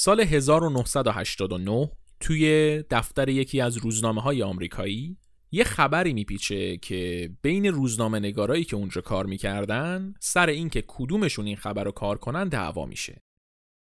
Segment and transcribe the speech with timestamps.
[0.00, 5.16] سال 1989 توی دفتر یکی از روزنامه های آمریکایی
[5.50, 11.56] یه خبری میپیچه که بین روزنامه نگارایی که اونجا کار می‌کردن سر اینکه کدومشون این
[11.56, 13.22] خبر رو کار کنن دعوا میشه.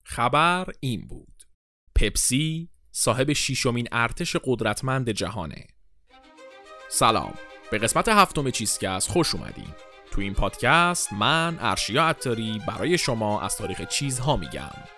[0.04, 1.42] خبر این بود.
[1.94, 5.66] پپسی صاحب شیشمین ارتش قدرتمند جهانه.
[6.88, 7.34] سلام.
[7.70, 9.74] به قسمت هفتم چیزکست خوش اومدین.
[10.10, 14.97] تو این پادکست من ارشیا عطاری برای شما از تاریخ چیزها میگم.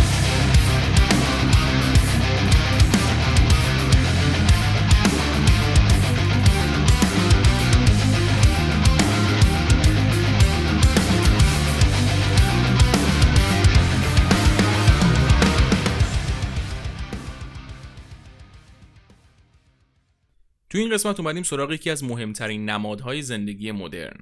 [20.71, 24.19] تو این قسمت اومدیم سراغ یکی از مهمترین نمادهای زندگی مدرن.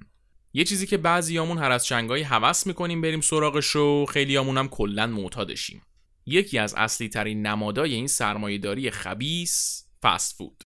[0.54, 5.08] یه چیزی که بعضیامون هر از چنگایی هوس می‌کنیم بریم سراغش و خیلیامون هم کلا
[5.08, 5.82] معتادشیم.
[6.26, 10.64] یکی از اصلی ترین نمادای این سرمایهداری خبیس فست فود.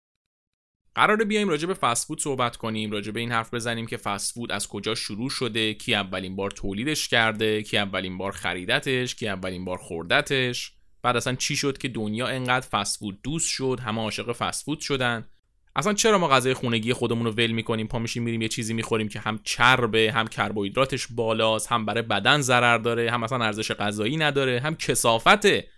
[0.94, 4.34] قراره بیایم راجع به فست فود صحبت کنیم راجع به این حرف بزنیم که فست
[4.34, 9.28] فود از کجا شروع شده کی اولین بار تولیدش کرده کی اولین بار خریدتش کی
[9.28, 10.72] اولین بار خوردتش.
[11.02, 14.80] بعد اصلا چی شد که دنیا انقدر فست فود دوست شد همه عاشق فست فود
[14.80, 15.28] شدن.
[15.76, 19.08] اصلا چرا ما غذای خونگی خودمون رو ول می‌کنیم؟ پا میشیم میریم یه چیزی می‌خوریم
[19.08, 24.16] که هم چربه هم کربوهیدراتش بالاست هم برای بدن ضرر داره هم اصلا ارزش غذایی
[24.16, 25.68] نداره هم کسافته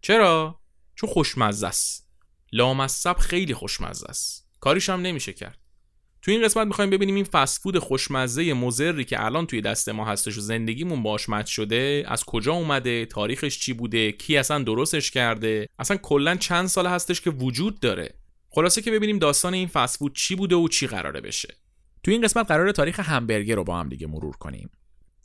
[0.00, 0.60] چرا؟
[0.94, 2.08] چون خوشمزه است.
[2.52, 4.48] لامصب خیلی خوشمزه است.
[4.60, 5.58] کاریش هم نمیشه کرد.
[6.22, 10.38] تو این قسمت می‌خوایم ببینیم این فسفود خوشمزه مزری که الان توی دست ما هستش
[10.38, 15.66] و زندگیمون باش مت شده از کجا اومده تاریخش چی بوده کی اصلا درستش کرده؟
[15.78, 18.14] اصلا کلا چند سال هستش که وجود داره.
[18.54, 21.54] خلاصه که ببینیم داستان این فسفود چی بوده و چی قراره بشه.
[22.02, 24.70] تو این قسمت قرار تاریخ همبرگر رو با هم دیگه مرور کنیم.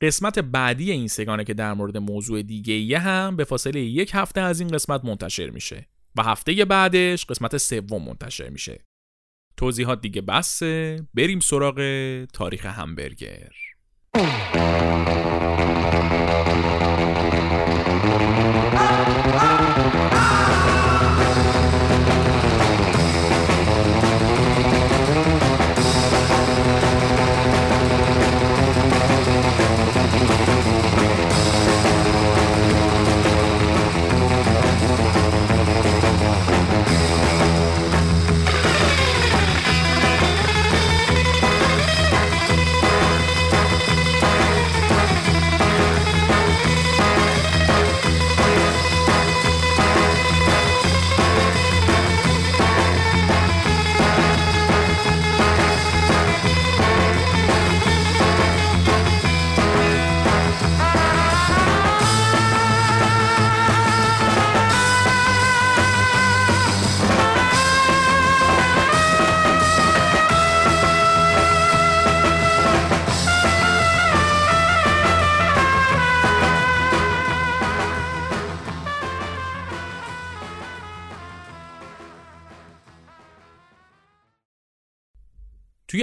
[0.01, 4.41] قسمت بعدی این سگانه که در مورد موضوع دیگه یه هم به فاصله یک هفته
[4.41, 8.83] از این قسمت منتشر میشه و هفته بعدش قسمت سوم منتشر میشه.
[9.57, 11.05] توضیحات دیگه بسه.
[11.13, 11.81] بریم سراغ
[12.33, 13.51] تاریخ همبرگر.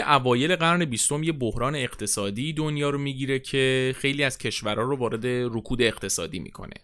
[0.07, 5.27] اوایل قرن بیستم یه بحران اقتصادی دنیا رو می‌گیره که خیلی از کشورها رو وارد
[5.27, 6.75] رکود اقتصادی می‌کنه.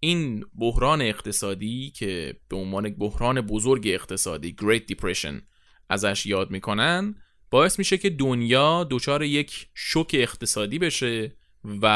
[0.00, 5.42] این بحران اقتصادی که به عنوان بحران بزرگ اقتصادی Great Depression
[5.88, 7.14] ازش یاد می‌کنن
[7.50, 11.86] باعث میشه که دنیا دچار یک شوک اقتصادی بشه و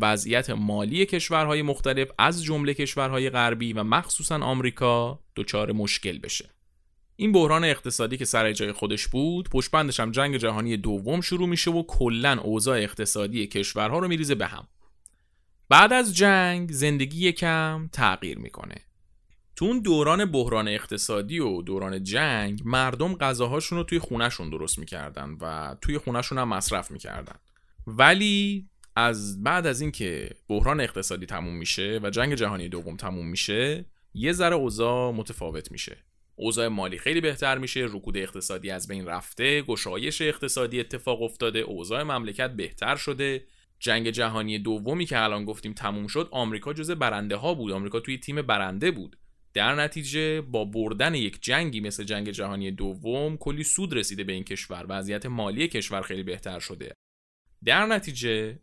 [0.00, 6.55] وضعیت مالی کشورهای مختلف از جمله کشورهای غربی و مخصوصا آمریکا دچار مشکل بشه.
[7.16, 11.70] این بحران اقتصادی که سر جای خودش بود پشتبندش هم جنگ جهانی دوم شروع میشه
[11.70, 14.68] و کلا اوضاع اقتصادی کشورها رو میریزه به هم.
[15.68, 18.74] بعد از جنگ زندگی یکم تغییر می‌کنه.
[19.56, 25.36] تو اون دوران بحران اقتصادی و دوران جنگ مردم غذاهاشون رو توی خونهشون درست می‌کردن
[25.40, 27.36] و توی خونهشون هم مصرف می‌کردن.
[27.86, 33.84] ولی از بعد از اینکه بحران اقتصادی تموم میشه و جنگ جهانی دوم تموم میشه
[34.14, 35.96] یه ذره اوضاع متفاوت میشه.
[36.36, 42.02] اوضاع مالی خیلی بهتر میشه رکود اقتصادی از بین رفته گشایش اقتصادی اتفاق افتاده اوضاع
[42.02, 43.44] مملکت بهتر شده.
[43.78, 47.72] جنگ جهانی دومی که الان گفتیم تموم شد آمریکا جزء برنده ها بود.
[47.72, 49.16] آمریکا توی تیم برنده بود.
[49.54, 54.44] در نتیجه با بردن یک جنگی مثل جنگ جهانی دوم کلی سود رسیده به این
[54.44, 56.92] کشور وضعیت مالی کشور خیلی بهتر شده.
[57.64, 58.58] در نتیجه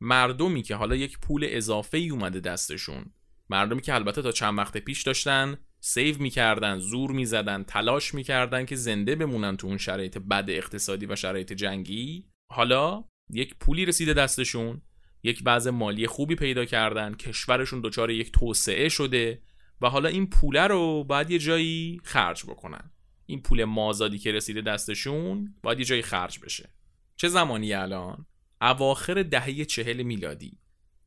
[0.00, 3.04] مردمی که حالا یک پول اضافه ای اومده دستشون
[3.50, 5.58] مردمی که البته تا چند وقت پیش داشتن
[5.88, 11.16] سیو می‌کردن زور می‌زدن تلاش می‌کردن که زنده بمونن تو اون شرایط بد اقتصادی و
[11.16, 12.24] شرایط جنگی.
[12.52, 14.82] حالا یک پولی رسیده دستشون
[15.22, 19.42] یک وضع مالی خوبی پیدا کردن کشورشون دچار یک توسعه شده
[19.80, 22.90] و حالا این پوله رو باید یه جایی خرج بکنن.
[23.26, 26.70] این پول مازادی که رسیده دستشون باید یه جایی خرج بشه.
[27.16, 28.26] چه زمانی الان؟
[28.60, 30.58] اواخر دهه چهل میلادی.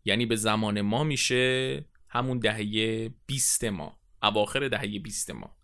[0.06, 4.01] یعنی به زمان ما میشه همون دهه 20 ما.
[4.24, 5.58] اواخر دهه 20 ما.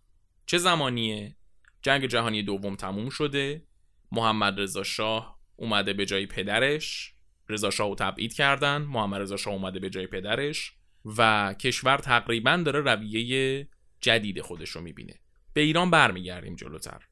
[0.45, 1.35] چه زمانیه؟
[1.81, 3.63] جنگ جهانی دوم تموم شده.
[4.11, 7.13] محمد رضا شاه اومده به جای پدرش.
[7.49, 8.77] رضا شاه رو تبعید کردن.
[8.77, 10.73] محمد رضا شاه اومده به جای پدرش.
[11.17, 13.67] و کشور تقریبا داره رویه
[14.01, 15.19] جدید خودش رو می‌بینه.
[15.53, 17.03] به ایران برمیگردیم جلوتر.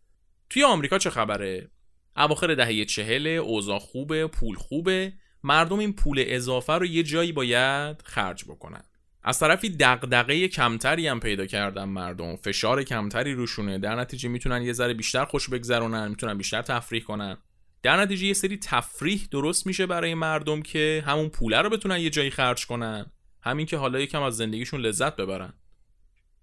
[0.49, 1.71] توی آمریکا چه خبره؟
[2.17, 5.13] اواخر دهه چهل اوضاع خوبه پول خوبه.
[5.43, 8.83] مردم این پول اضافه رو یه جایی باید خرج بکنن.
[9.27, 12.35] از طرفی دغدغه کمتری هم پیدا کردن مردم.
[12.35, 13.77] فشار کمتری روشونه.
[13.77, 17.37] در نتیجه می‌تونن یه ذره بیشتر خوش بگذرونن می‌تونن بیشتر تفریح کنن.
[17.83, 22.09] در نتیجه یه سری تفریح درست میشه برای مردم که همون پوله رو بتونن یه
[22.09, 23.05] جایی خرج کنن.
[23.43, 25.53] همین که حالا یکم از زندگیشون لذت ببرن.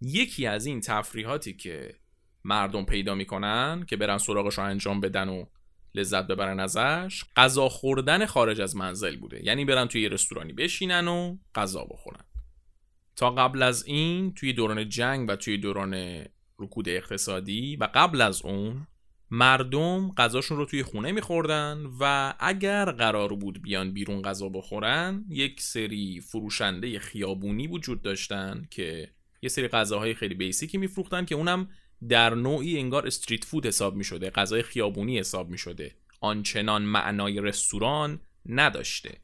[0.01, 1.95] یکی از این تفریحاتی که
[2.45, 5.45] مردم پیدا می‌کنن که برن سراغش رو انجام بدن و
[5.95, 9.45] لذت ببرن ازش غذا خوردن خارج از منزل بوده.
[9.45, 12.25] یعنی برن توی یه رستورانی بشینن و غذا بخورن.
[13.17, 16.25] تا قبل از این توی دوران جنگ و توی دوران
[16.59, 18.87] رکود اقتصادی و قبل از اون
[19.31, 25.61] مردم غذاشون رو توی خونه میخوردن و اگر قرار بود بیان بیرون غذا بخورن یک
[25.61, 29.11] سری فروشنده خیابونی وجود داشتن که
[29.43, 31.69] یه سری غذاهای خیلی بیسیکی میفروختن که اونم
[32.09, 35.95] در نوعی انگار استریت فود حساب می‌شده غذای خیابونی حساب می‌شده.
[36.21, 39.19] آنچنان معنای رستوران نداشته.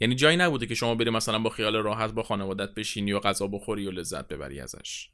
[0.00, 3.46] یعنی جایی نبوده که شما بری مثلا با خیال راحت با خانوادت بشینی و غذا
[3.46, 5.08] بخوری و لذت ببری ازش.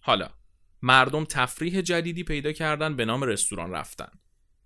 [0.00, 0.28] حالا
[0.82, 4.10] مردم تفریح جدیدی پیدا کردن به نام رستوران رفتن.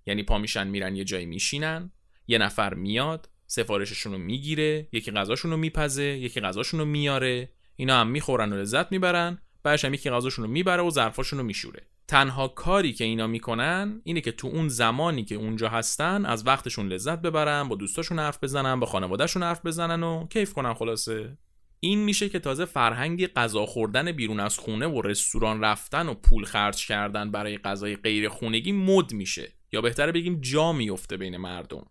[0.07, 1.93] یعنی پا میشن میرن یه جایی میشینن
[2.27, 8.01] یه نفر میاد سفارششون رو می‌گیره یکی غذاشون رو میپزه یکی غذاشون رو میاره اینا
[8.01, 11.87] هم می‌خورن و لذت می‌برن بعدش هم یکی غذاشون رو می‌بره و ظرفاشون رو میشوره.
[12.13, 16.89] تنها کاری که اینا می‌کنن اینه که تو اون زمانی که اونجا هستن از وقتشون
[16.89, 21.39] لذت ببرن با دوستاشون حرف بزنن با خانوادهشون حرف بزنن و کیف کنن خلاصه.
[21.81, 26.45] این میشه که تازه فرهنگی غذا خوردن بیرون از خونه و رستوران رفتن و پول
[26.45, 29.53] خرج کردن برای غذای غیر خونگی مد میشه.
[29.73, 31.87] یا بهتره بگیم جا میفته بین مردم.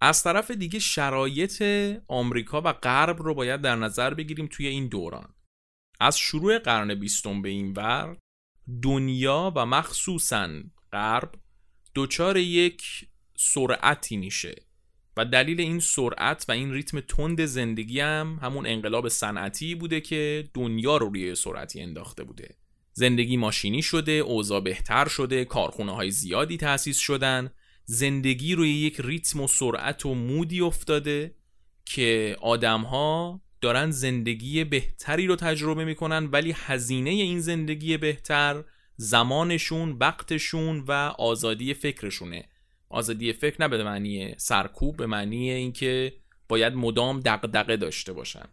[0.00, 1.62] از طرف دیگه شرایط
[2.08, 5.34] آمریکا و غرب رو باید در نظر بگیریم توی این دوران.
[6.00, 8.16] از شروع قرن بیستم به این ور
[8.82, 10.48] دنیا و مخصوصا
[10.92, 11.32] غرب
[11.94, 12.82] دچار یک
[13.36, 14.54] سرعتی میشه
[15.16, 20.50] و دلیل این سرعت و این ریتم تند زندگی هم همون انقلاب صنعتی بوده که
[20.54, 22.56] دنیا رو روی سرعتی انداخته بوده.
[22.92, 27.50] زندگی ماشینی شده، اوضاع بهتر شده، کارخونه های زیادی تأسیس شدن.
[27.84, 31.34] زندگی روی یک ریتم و سرعت و مودی افتاده
[31.84, 38.64] که آدم ها دارن زندگی بهتری رو تجربه می‌کنن ولی هزینه این زندگی بهتر
[38.96, 42.48] زمانشون، وقتشون و آزادی فکرشونه.
[42.88, 46.12] آزادی فکر نه به معنی سرکوب به معنی اینکه
[46.48, 48.44] باید مدام دغدغه داشته باشن.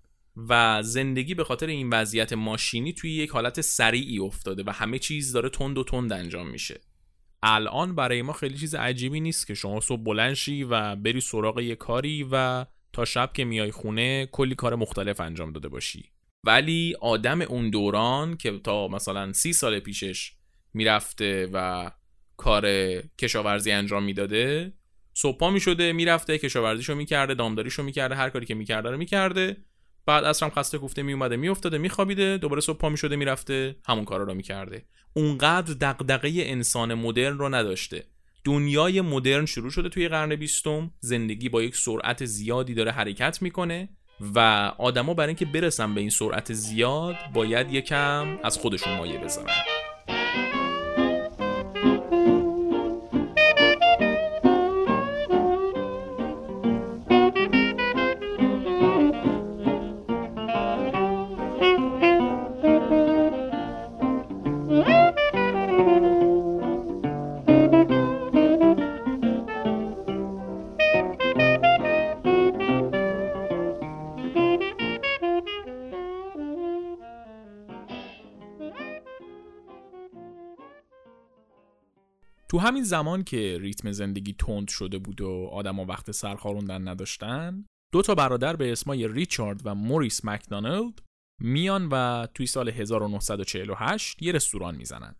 [0.49, 5.31] و زندگی به خاطر این وضعیت ماشینی توی یک حالت سریعی افتاده و همه چیز
[5.31, 6.81] داره تند و تند انجام میشه.
[7.43, 11.59] الان برای ما خیلی چیز عجیبی نیست که شما صبح بلند شی و بری سراغ
[11.59, 16.11] یه کاری و تا شب که میای خونه کلی کار مختلف انجام داده باشی.
[16.43, 20.31] ولی آدم اون دوران که تا مثلا سی سال پیشش
[20.73, 21.91] می‌رفته و
[22.37, 22.65] کار
[23.01, 24.73] کشاورزی انجام می‌داده
[25.13, 29.57] صبح می‌شده می‌رفته کشاورزیشو می‌کرده دامداریشو می‌کرده هر کاری که می‌کرده رو می‌کرده.
[30.05, 34.33] بعد اصرم خسته گفته میومده میافتاده میخوابیده دوباره صبح پا می‌شده می‌رفته همون کارا رو
[34.33, 34.85] می‌کرده.
[35.13, 38.03] اونقدر دغدغه انسان مدرن رو نداشته.
[38.43, 40.91] دنیای مدرن شروع شده توی قرن بیستم.
[40.99, 43.89] زندگی با یک سرعت زیادی داره حرکت می‌کنه
[44.35, 44.39] و
[44.77, 49.53] آدما برای اینکه برسن به این سرعت زیاد باید یکم از خودشون مایه بذارن
[82.57, 88.01] تو همین زمان که ریتم زندگی تند شده بود و آدما وقت سرخاروندن نداشتن دو
[88.01, 91.01] تا برادر به اسمای ریچارد و موریس مکدانلد
[91.41, 95.15] میان و توی سال 1948 یه رستوران می‌زنن.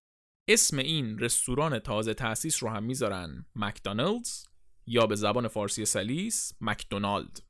[0.50, 4.46] اسم این رستوران تازه تأسیس رو هم می‌ذارن مکدانلدز
[4.88, 7.41] یا به زبان فارسی سلیس مکدونالد.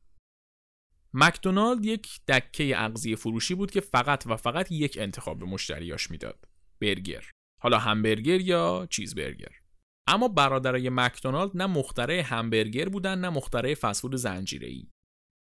[1.13, 6.47] مکدونالد یک دکه اغذیه فروشی بود که فقط و فقط یک انتخاب به مشتریاش می‌داد
[6.81, 7.31] برگر.
[7.61, 9.66] حالا همبرگر یا چیزبرگر؟
[10.07, 14.87] اما برادرای مکدونالد نه مخترع همبرگر بودن نه مخترع فسفود زنجیره‌ای.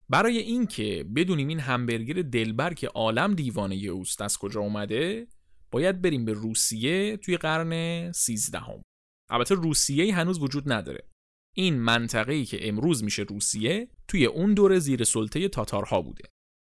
[0.08, 5.26] برای اینکه بدونیم این همبرگر دلبر که عالم دیوانه اوست از کجا اومده
[5.70, 8.82] باید بریم به روسیه توی قرن 13 هم.
[9.30, 11.08] البته روسیه هنوز وجود نداره.
[11.56, 16.24] این منطقه‌ای که امروز میشه روسیه توی اون دوره زیر سلطه تاتارها بوده.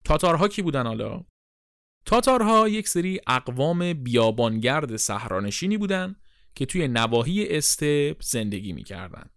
[0.05, 1.25] تاتارها کی بودن حالا؟
[2.05, 6.15] تاتارها یک سری اقوام بیابانگرد صحرانشینی بودن
[6.55, 9.29] که توی نواحی استپ زندگی می‌کردن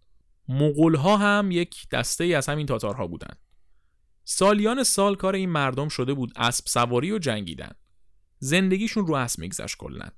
[0.47, 3.33] مغولها هم یک دسته ای از همین تاتارها بودن
[4.23, 7.71] سالیان سال کار این مردم شده بود اسب سواری و جنگیدن
[8.39, 10.09] زندگیشون رو اسب میگذشت کلا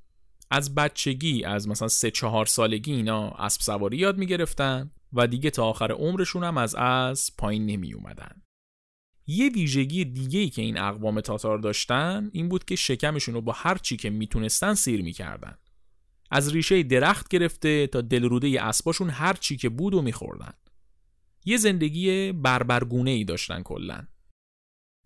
[0.52, 5.66] از بچگی از مثلا سه چهار سالگی اینا اسب سواری یاد می‌گرفتن و دیگه تا
[5.66, 8.42] آخر عمرشون هم از از پایین نمی اومدن.
[9.28, 13.52] یه ویژگی دیگه ای که این اقوام تاتار داشتن این بود که شکمشون رو با
[13.52, 15.58] هر چی که می‌تونستن سیر می‌کردن.
[16.32, 20.54] از ریشه درخت گرفته تا دلروده اسباشون هر چی که بود و میخوردن.
[21.46, 24.08] یه زندگی بربرگونه ای داشتن کلا.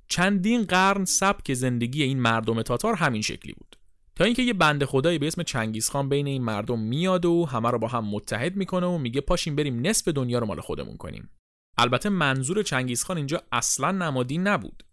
[0.07, 3.75] چندین قرن سبک زندگی این مردم تاتار همین شکلی بود.
[4.15, 7.79] تا اینکه یه بنده خدایی به اسم چنگیزخان بین این مردم میاد و همه رو
[7.79, 11.29] با هم متحد می‌کنه و میگه پاشیم بریم نصف دنیا رو مال خودمون کنیم
[11.77, 14.83] البته منظور چنگیزخان اینجا اصلا نمادی نبود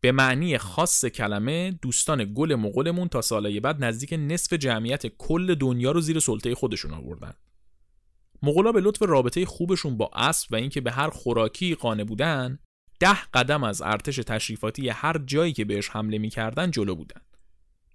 [0.00, 5.92] به معنی خاص کلمه دوستان گل مغولمون تا سالهای بعد نزدیک نصف جمعیت کل دنیا
[5.92, 7.32] رو زیر سلطه خودشون آوردن.
[8.42, 12.58] مغولا به لطف رابطه خوبشون با اسب و اینکه به هر خوراکی قانه بودن
[13.00, 17.20] ده قدم از ارتش تشریفاتی هر جایی که بهش حمله می‌کردن جلو بودن.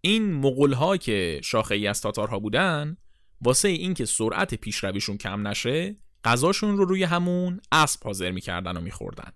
[0.02, 2.98] این مغول که شاخه ای از تاتارها بودن
[3.42, 9.32] واسه اینکه سرعت پیشرویشون کم نشه غذاشون رو روی همون اسب حاضر می‌کردن و میخوردن.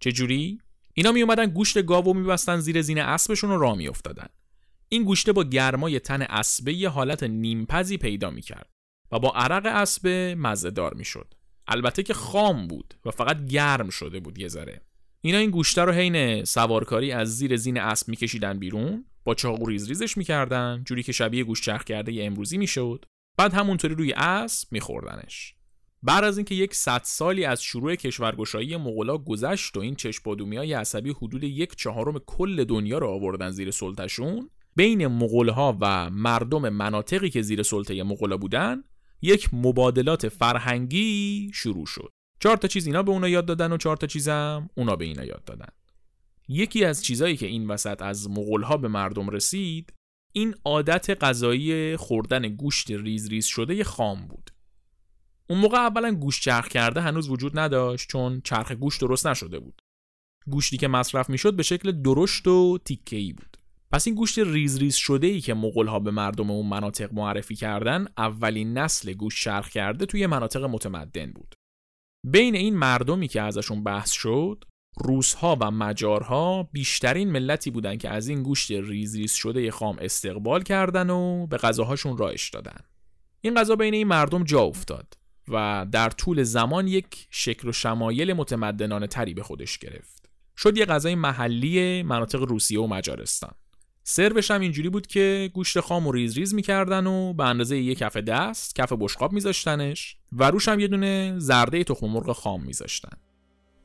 [0.00, 0.60] چجوری؟
[0.94, 4.26] اینا می اومدن گوشت گاو و میبستن زیر زین اسبشون رو راه میافتادن.
[4.88, 8.70] این گوشته با گرمای تن اسبه یه حالت نیمپزی پیدا می‌کرد
[9.12, 11.34] و با عرق اسبه مزهدار می‌شد.
[11.66, 14.80] البته که خام بود و فقط گرم شده بود یه ذره.
[15.20, 19.88] اینا این گوشته رو حین سوارکاری از زیر زین اسب میکشیدن بیرون با چاقو ریز
[19.88, 23.04] ریزش می‌کردن جوری که شبیه گوش چرخ کرده امروزی می‌شد.
[23.38, 25.54] بعد همونطوری روی اسب میخوردنش.
[26.02, 29.96] بعد از اینکه یک صد سالی از شروع کشورگشایی مغولا گذشت و این
[30.56, 36.68] های عصبی حدود یک چهارم کل دنیا رو آوردن زیر سلطهشون بین مغولها و مردم
[36.68, 38.84] مناطقی که زیر سلطه مغولا بودن
[39.22, 42.10] یک مبادلات فرهنگی شروع شد.
[42.40, 45.24] چهار تا چیز اینا به اونا یاد دادن و چهار تا چیزم اونا به اینا
[45.24, 45.68] یاد دادن.
[46.48, 49.92] یکی از چیزایی که این وسط از مغولها به مردم رسید
[50.32, 54.50] این عادت غذایی خوردن گوشت ریز ریز شده خام بود.
[55.52, 59.82] اون موقع اولا گوشت چرخ کرده هنوز وجود نداشت چون چرخ گوشت درست نشده بود.
[60.46, 63.56] گوشتی که مصرف می‌شد به شکل درشت و تیکه ای بود.
[63.92, 68.06] پس این گوشت ریز ریز شده ای که مغول به مردم اون مناطق معرفی کردن
[68.18, 71.54] اولین نسل گوشت چرخ کرده توی مناطق متمدن بود.
[72.26, 74.64] بین این مردمی که ازشون بحث شد
[74.96, 80.62] روسها و مجارها بیشترین ملتی بودند که از این گوشت ریز ریز شده خام استقبال
[80.62, 82.80] کردن و به غذاهاشون راهش دادن.
[83.40, 85.21] این غذا بین این مردم جا افتاد.
[85.48, 90.30] و در طول زمان یک شکل و شمایل متمدنانه تری به خودش گرفت.
[90.56, 93.52] شد یه غذای محلی مناطق روسیه و مجارستان.
[94.04, 97.98] سروش هم اینجوری بود که گوشت خام و ریز ریز می‌کردن و به اندازه یک
[97.98, 103.16] کف دست کف بشقاب میذاشتنش و روش هم یه دونه زرده تخم مرغ خام میذاشتن.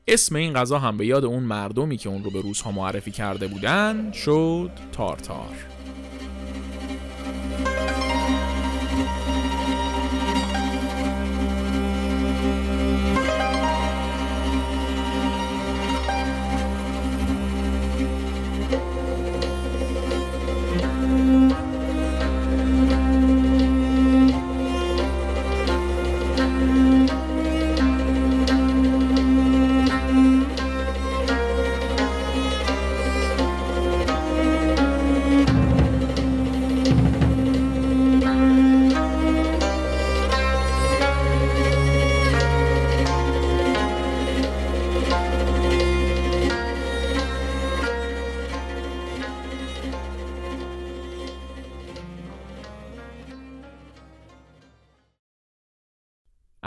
[0.08, 3.46] اسم این غذا هم به یاد اون مردمی که اون رو به روزها معرفی کرده
[3.46, 5.77] بودن شد تارتار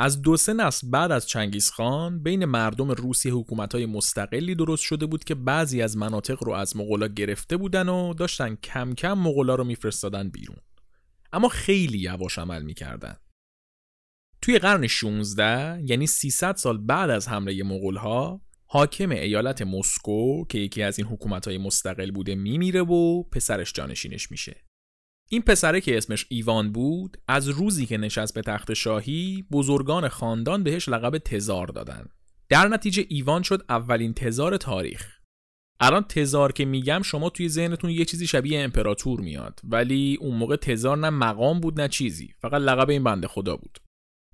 [0.02, 4.84] از دو سه نسل بعد از چنگیز خان بین مردم روسیه حکومت های مستقلی درست
[4.84, 9.14] شده بود که بعضی از مناطق رو از مغولا گرفته بودن و داشتن کم کم
[9.14, 10.58] مغولا رو میفرستادن بیرون
[11.34, 13.16] اما خیلی یواش عمل می‌کردن
[14.42, 20.84] توی قرن 16 یعنی 300 سال بعد از حمله مغولها حاکم ایالت مسکو که یکی
[20.84, 24.64] از این حکومت‌های مستقل بوده میمیره و پسرش جانشینش میشه.
[25.34, 30.64] این پسره که اسمش ایوان بود از روزی که نشست به تخت شاهی بزرگان خاندان
[30.64, 32.06] بهش لقب تزار دادن.
[32.50, 35.18] در نتیجه ایوان شد اولین تزار تاریخ.
[35.80, 40.56] الان تزار که میگم شما توی ذهنتون یه چیزی شبیه امپراتور میاد ولی اون موقع
[40.56, 43.80] تزار نه مقام بود نه چیزی فقط لقب این بنده خدا بود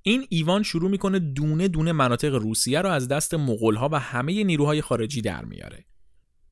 [0.01, 4.81] این ایوان شروع می‌کنه دونه دونه مناطق روسیه رو از دست مغولها و همه نیروهای
[4.81, 5.85] خارجی در میاره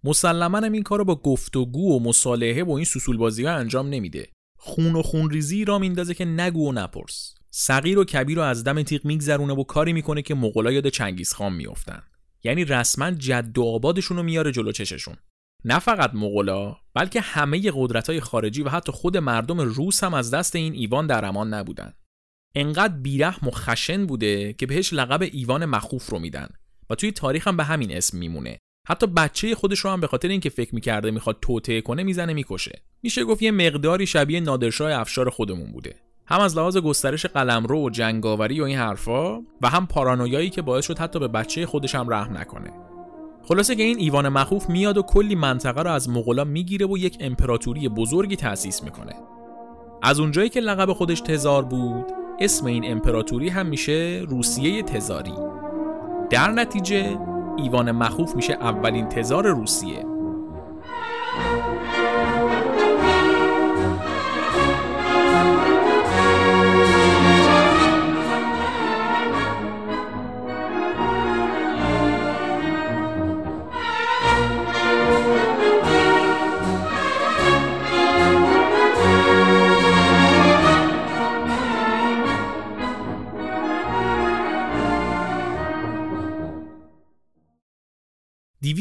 [0.03, 4.34] مسلما این کار رو با گفتگو و مصالحه و این سوسول بازی ها انجام نمیده
[4.65, 7.35] خون و خونریزی را میندازه که نگو و نپرس.
[7.51, 11.33] صغیر و کبیر رو از دم تیغ میگذرونه و کاری می‌کنه که مغولا یاد چنگیز
[11.33, 12.01] خان میافتن.
[12.43, 15.15] یعنی رسما جد و آبادشون رو میاره جلو چششون.
[15.65, 20.31] نه فقط مغولا بلکه همه قدرت های خارجی و حتی خود مردم روس هم از
[20.31, 21.93] دست این ایوان در امان نبودن.
[22.55, 26.49] انقدر بیرحم و خشن بوده که بهش لقب ایوان مخوف رو میدن
[26.89, 28.57] و توی تاریخ هم به همین اسم میمونه.
[28.87, 32.81] حتی بچه خودش رو هم به خاطر اینکه فکر می‌کرده می‌خواد توطعه کنه می‌زنه می‌کشه.
[33.03, 35.95] میشه گفت یه مقداری شبیه نادرشاه افشار خودمون بوده.
[36.27, 40.85] هم از لحاظ گسترش قلمرو و جنگاوری و این حرفا و هم پارانویایی که باعث
[40.85, 42.71] شد حتی به بچه خودش هم رحم نکنه.
[43.43, 47.17] خلاصه که این ایوان مخوف میاد و کلی منطقه رو از مغولا می‌گیره و یک
[47.19, 49.13] امپراتوری بزرگی تأسیس می‌کنه.
[50.01, 52.05] از اونجایی که لقب خودش تزار بود
[52.39, 55.33] اسم این امپراتوری هم میشه روسیه تزاری.
[56.29, 57.17] در نتیجه
[57.57, 60.14] ایوان مخوف میشه اولین تزار روسیه.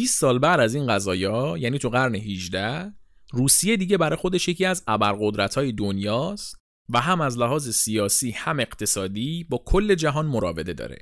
[0.07, 2.93] سال بعد از این قضایا یعنی تو قرن 18
[3.33, 6.57] روسیه دیگه برای خودش یکی از ابرقدرت‌های دنیاست
[6.89, 10.99] و هم از لحاظ سیاسی هم اقتصادی با کل جهان مراوده داره.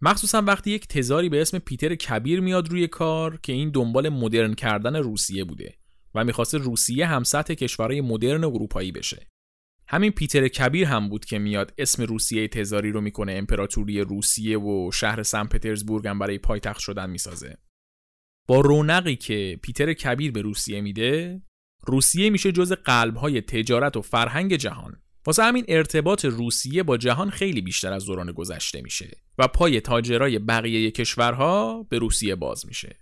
[0.00, 4.54] مخصوصا وقتی یک تزاری به اسم پیتر کبیر میاد روی کار که این دنبال مدرن
[4.54, 5.74] کردن روسیه بوده
[6.14, 9.26] و می‌خواسته روسیه هم سطح کشورهای مدرن اروپایی بشه.
[9.88, 14.90] همین پیتر کبیر هم بود که میاد اسم روسیه تزاری رو می‌کنه امپراتوری روسیه و
[14.92, 17.58] شهر سن پترزبورگ هم برای پایتخت شدن می‌سازه.
[18.46, 21.42] با رونقی که پیتر کبیر به روسیه میده
[21.86, 25.00] روسیه میشه جز قلبهای تجارت و فرهنگ جهان.
[25.26, 30.38] واسه همین ارتباط روسیه با جهان خیلی بیشتر از دوران گذشته میشه و پای تاجرای
[30.38, 33.00] بقیه کشورها به روسیه باز میشه.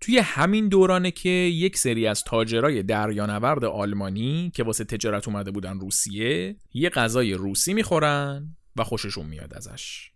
[0.00, 5.80] توی همین دورانه که یک سری از تاجرای دریانورد آلمانی که واسه تجارت اومده بودن
[5.80, 10.10] روسیه یه غذای روسی می‌خورن و خوششون میاد ازش.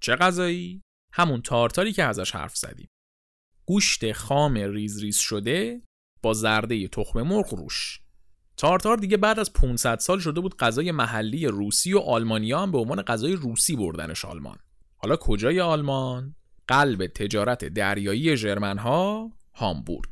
[0.00, 2.88] چه غذایی؟ همون تارتاری که ازش حرف زدیم.
[3.66, 5.82] گوشت خام ریز ریز شده
[6.22, 8.00] با زرده تخم مرغ روش.
[8.56, 12.78] تارتار دیگه بعد از 500 سال شده بود غذای محلی روسی و آلمانیا هم به
[12.78, 14.58] عنوان غذای روسی بردنش آلمان.
[14.96, 16.34] حالا کجای آلمان؟
[16.68, 20.10] قلب تجارت دریایی ژرمن ها هامبورگ.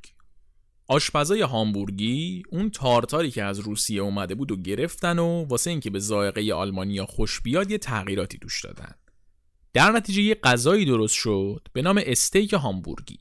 [0.89, 5.99] آشپزای هامبورگی اون تارتاری که از روسیه اومده بود رو گرفتن و واسه اینکه به
[5.99, 8.95] ذائقه آلمانیا خوش بیاد یه تغییراتی توش دادن.
[9.73, 13.19] در نتیجه یه غذایی درست شد به نام استیک هامبورگی.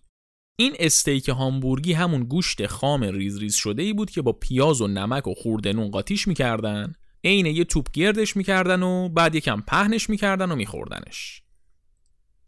[0.55, 4.87] این استیک هامبورگی همون گوشت خام ریز ریز شده ای بود که با پیاز و
[4.87, 6.93] نمک و خوردنون قاطیش می‌کردن.
[7.23, 11.41] عین یه توپ گردش می‌کردن و بعد یکم پهنش می‌کردن و میخوردنش.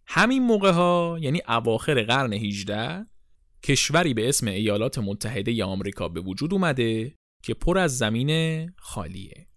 [0.07, 3.05] همین موقع ها یعنی اواخر قرن 18
[3.63, 9.47] کشوری به اسم ایالات متحده ی آمریکا به وجود اومده که پر از زمین خالیه.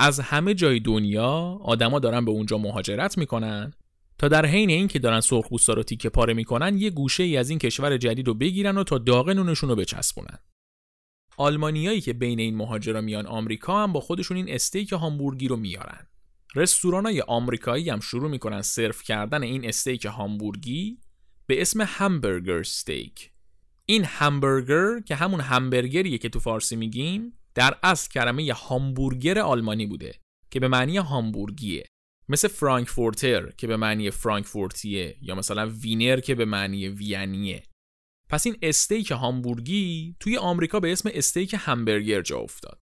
[0.00, 3.72] از همه جای دنیا آدما دارن به اونجا مهاجرت می‌کنن
[4.18, 7.58] تا در حین اینکه دارن سرخپوستا رو تیکه پاره می‌کنن یه گوشه ای از این
[7.58, 10.38] کشور جدید رو بگیرن و تا داغ نونشون رو بچسبونن.
[11.36, 16.06] آلمانیایی که بین این مهاجرا میان آمریکا هم با خودشون این استیک هامبورگی رو میارن.
[16.84, 20.98] های آمریکایی هم شروع می‌کنن سرو کردن این استیک هامبورگی
[21.46, 23.30] به اسم همبرگر استیک.
[23.86, 30.14] این همبرگر که همون همبرگریه که تو فارسی میگیم در اصل کلمه هامبورگر آلمانی بوده
[30.50, 31.84] که به معنی هامبورگیه.
[32.28, 37.62] مثل Frankfurter که به معنی فرانکفورتیه یا مثلا Wiener که به معنی وینیه.
[38.28, 42.80] پس این استیک هامبورگی توی آمریکا به اسم استیک همبرگر جا افتاد.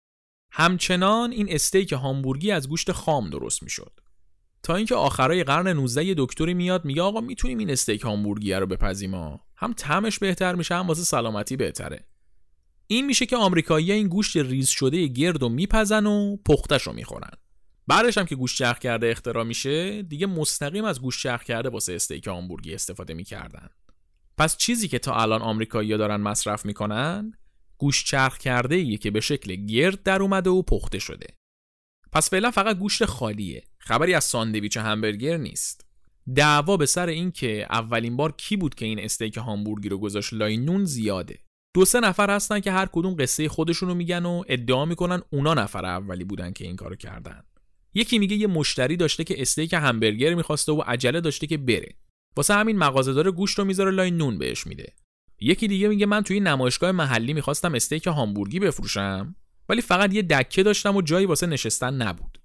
[0.51, 3.99] همچنان این استیک هامبورگی از گوشت خام درست می‌شد.
[4.63, 8.65] تا اینکه آخرای قرن 19 یه دکتری میاد میگه آقا می‌تونیم این استیک هامبورگی رو
[8.65, 9.45] بپزیم ها.
[9.57, 12.05] هم طعمش بهتر میشه هم واسه سلامتی بهتره.
[12.87, 17.31] این میشه که آمریکایی‌ها این گوشت ریز شده گرد و میپزن و پختش رو می‌خورن.
[17.89, 21.93] بعدش هم که گوشت چرخ کرده اختراع میشه دیگه مستقیم از گوشت چرخ کرده واسه
[21.93, 23.69] استیک هامبورگی استفاده می‌کردن.
[24.37, 27.33] پس چیزی که تا الان آمریکایی‌ها دارن مصرف می‌کنن
[27.77, 31.27] گوشت چرخ کرده ایه که به شکل گرد در اومده و پخته شده.
[32.11, 33.63] پس فعلا فقط گوشت خالیه.
[33.77, 35.85] خبری از ساندویچ همبرگر نیست.
[36.35, 40.33] دعوا به سر این که اولین بار کی بود که این استیک هامبورگی رو گذاشت
[40.33, 41.39] لای نون زیاده.
[41.75, 45.85] دو سه نفر هستن که هر کدوم قصه خودشونو میگن و ادعا می‌کنن اونا نفر
[45.85, 47.43] اولی بودن که این کارو کردن.
[47.93, 51.95] یکی میگه یه مشتری داشته که استیک همبرگر می‌خواسته و عجله داشته که بره.
[52.35, 54.93] واسه همین مغازه‌دار گوشت رو می‌ذاره لای نون بهش میده.
[55.39, 59.35] یکی دیگه میگه من توی نمایشگاه محلی می‌خواستم استیک هامبورگی بفروشم
[59.69, 62.39] ولی فقط یه دکه داشتم و جایی واسه نشستن نبود.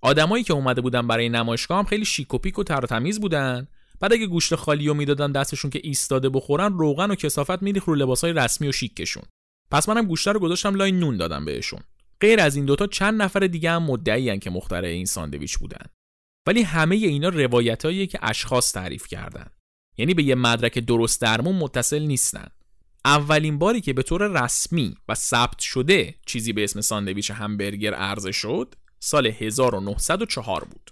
[0.00, 3.20] آدمایی که اومده بودن برای نمایشگاه هم خیلی شیک و پیک و تر و تمیز
[3.20, 3.68] بودن.
[4.00, 7.94] بعد اگه گوشت خالی رو می‌دادن دستشون که ایستاده بخورن روغن و کسافت میریخ رو
[7.94, 9.22] لباسای رسمی و شیکشون.
[9.70, 11.80] پس منم گوشت رو گذاشتم لای نون دادم بهشون.
[12.20, 15.86] غیر از این دوتا چند نفر دیگه هم مدعی که مخترع این ساندویچ بودن.
[16.46, 19.46] ولی همه اینا روایتاییه که اشخاص تعریف کردن.
[19.98, 22.48] یعنی به یه مدرک درست درمون متصل نیستن.
[23.04, 28.32] اولین باری که به طور رسمی و ثبت شده چیزی به اسم ساندویچ همبرگر عرضه
[28.32, 30.90] شد سال 1904 بود.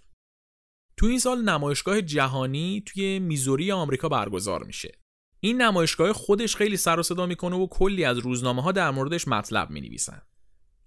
[0.96, 4.98] تو این سال نمایشگاه جهانی توی میزوری آمریکا برگزار میشه.
[5.40, 9.28] این نمایشگاه خودش خیلی سر و صدا می‌کنه و کلی از روزنامه ها در موردش
[9.28, 10.22] مطلب می نویسن.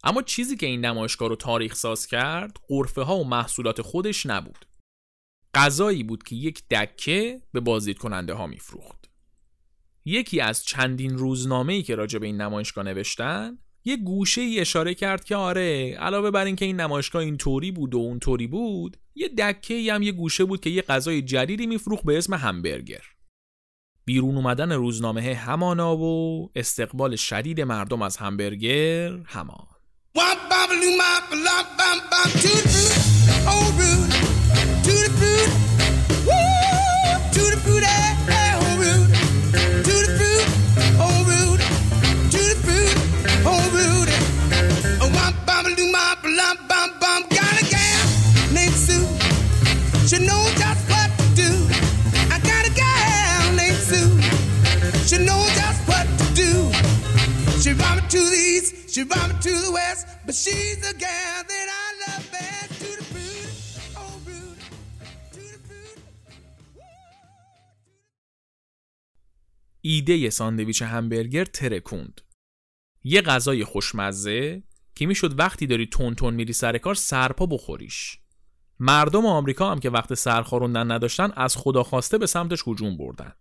[0.04, 4.66] اما چیزی که این نمایشگاه رو تاریخ ساز کرد قرفه ها و محصولات خودش نبود.
[5.54, 9.10] غذایی بود که یک دکه به بازدید کننده ها میفروخت.
[10.06, 14.94] یکی از چندین روزنامه ای که راجع به این نمایشگاه نوشتن یه گوشه ای اشاره
[14.94, 19.74] کرد که آره علاوه بر اینکه این نمایشگاه اینطوری بود و اونطوری بود یه دکه
[19.74, 23.04] ای هم یه گوشه بود که یه غذای جدیدی میفروخت به اسم همبرگر.
[24.06, 29.68] بیرون اومدن روزنامه همانا و استقبال شدید مردم از همبرگر همان
[30.16, 34.29] Wop, bobble, loop, bop, bop, bop, to the root, old.
[59.78, 60.94] West, but she's the
[61.50, 62.72] that I love best.
[62.82, 62.92] To
[64.02, 65.50] oh to.
[69.82, 72.22] ایده ساندویچ همبرگر ترکوند.
[73.04, 74.64] یه غذای خوشمزه
[74.96, 78.18] که می‌شد وقتی داری تون تون میری سر کار سرپا بخوریش.
[78.80, 83.34] مردم آمریکا هم که وقت سرخاروندن نداشتن از خدا خواسته به سمتش هجوم بردن.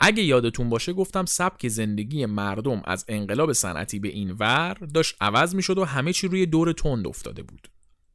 [0.00, 5.54] اگه یادتون باشه گفتم سبک زندگی مردم از انقلاب صنعتی به این ور داشت عوض
[5.54, 7.68] می شد و همه چی روی دور تند افتاده بود.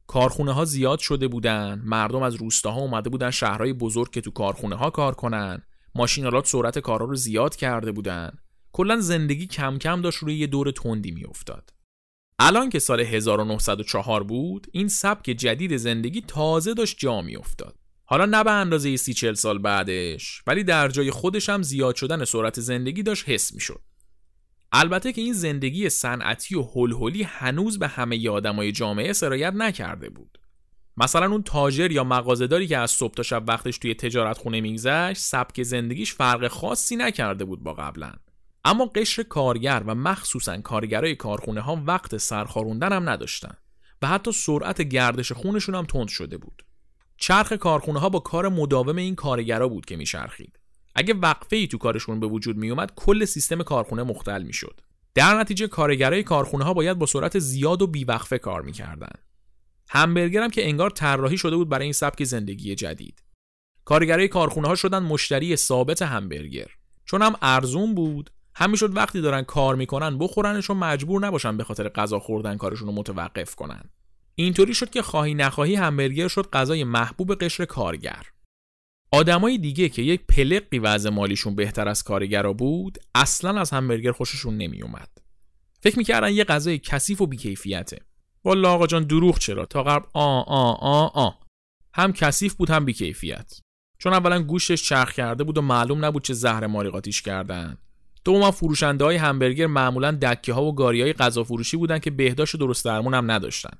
[0.06, 4.76] کارخونه ها زیاد شده بودن، مردم از روستاها اومده بودن شهرهای بزرگ که تو کارخونه
[4.76, 5.62] ها کار کنن،
[5.94, 8.30] ماشینالات سرعت کارا رو زیاد کرده بودن.
[8.72, 11.70] کلا زندگی کم کم داشت روی یه دور تندی میافتاد.
[12.38, 17.81] الان که سال 1904 بود، این سبک جدید زندگی تازه داشت جا میافتاد.
[18.04, 22.24] حالا نه به اندازه سی چل سال بعدش ولی در جای خودش هم زیاد شدن
[22.24, 23.80] سرعت زندگی داشت حس می‌شد.
[24.72, 30.38] البته که این زندگی صنعتی و هلهلی هنوز به همه آدمای جامعه سرایت نکرده بود.
[30.96, 35.20] مثلا اون تاجر یا مغازهداری که از صبح تا شب وقتش توی تجارت خونه میگذشت
[35.20, 38.12] سبک زندگیش فرق خاصی نکرده بود با قبلا.
[38.64, 43.54] اما قشر کارگر و مخصوصا کارگرای کارخونه ها وقت سرخاروندن هم نداشتن
[44.02, 46.62] و حتی سرعت گردش خونشون هم تند شده بود.
[47.22, 50.58] چرخ کارخونه ها با کار مداوم این کارگرا بود که میچرخید.
[50.94, 54.80] اگه وقفه ای تو کارشون به وجود می اومد کل سیستم کارخونه مختل می‌شد.
[55.14, 59.12] در نتیجه کارگرای کارخونه ها باید با سرعت زیاد و بیوقفه کار می‌کردن.
[59.88, 63.22] همبرگر هم که انگار طراحی شده بود برای این سبک زندگی جدید.
[63.84, 66.68] کارگرای کارخونه ها شدن مشتری ثابت همبرگر.
[67.04, 71.88] چون هم ارزون بود هم شد وقتی دارن کار می‌کنن بخورنشون مجبور نباشن به خاطر
[71.88, 73.90] غذا خوردن کارشون رو متوقف کنن.
[74.34, 78.26] اینطوری شد که خواهی نخواهی همبرگر شد غذای محبوب قشر کارگر.
[79.12, 84.56] آدمای دیگه که یک پلقی وضع مالیشون بهتر از کارگرا بود اصلا از همبرگر خوششون
[84.56, 85.08] نمیومد.
[85.80, 87.98] فکر می‌کردن یه غذای کثیف و بیکیفیته.
[88.44, 91.30] والا آقا جان دروغ چرا؟ تا قبر آ آ آ آ.
[91.94, 93.60] هم کثیف بود هم بیکیفیت.
[93.98, 97.78] چون اولا گوشتش چرخ کرده بود و معلوم نبود چه زهر ماری قاطیش کردن.
[98.24, 102.56] دوما فروشنده های همبرگر معمولا دکه ها و گاری های غذا فروشی بودن که بهداشت
[102.56, 103.78] درست درمون هم نداشتن.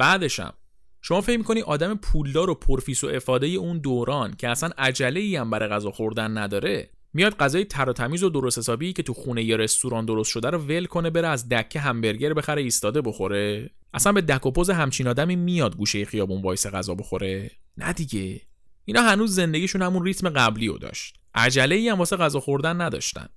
[0.00, 0.54] بعدشم
[1.02, 5.36] شما فکر می‌کنی آدم پولدار و پرفیس و افاده اون دوران که اصلا عجله ای
[5.36, 9.14] هم برای غذا خوردن نداره میاد غذای تر و تمیز و درست حسابی که تو
[9.14, 13.70] خونه یا رستوران درست شده رو ول کنه بره از دکه همبرگر بخره ایستاده بخوره؟
[13.94, 18.40] اصلا به دک و پوز همچین آدمی میاد گوشه خیابون وایسه غذا بخوره؟ نه دیگه.
[18.84, 21.16] اینا هنوز زندگیشون همون ریتم قبلی رو داشت.
[21.34, 23.28] عجله ای هم واسه غذا خوردن نداشتن.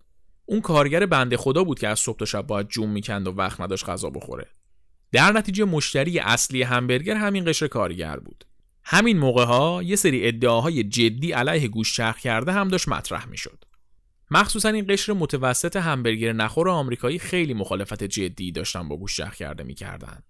[0.46, 3.62] اون کارگر بنده خدا بود که از صبح تا شب باید جوم می‌کند و وقت
[3.62, 4.48] نداشت غذا بخوره.
[5.14, 8.46] در نتیجه مشتری اصلی همبرگر همین قشر کارگر بود.
[8.84, 13.64] همین موقع ها یه سری ادعاهای جدی علیه گوش چرخ کرده هم داشت مطرح می‌شد.
[14.32, 19.64] مخصوصا این قشر متوسط همبرگر نخور آمریکایی خیلی مخالفت جدی داشتن با گوش چرخ کرده
[19.64, 20.24] می‌کردن.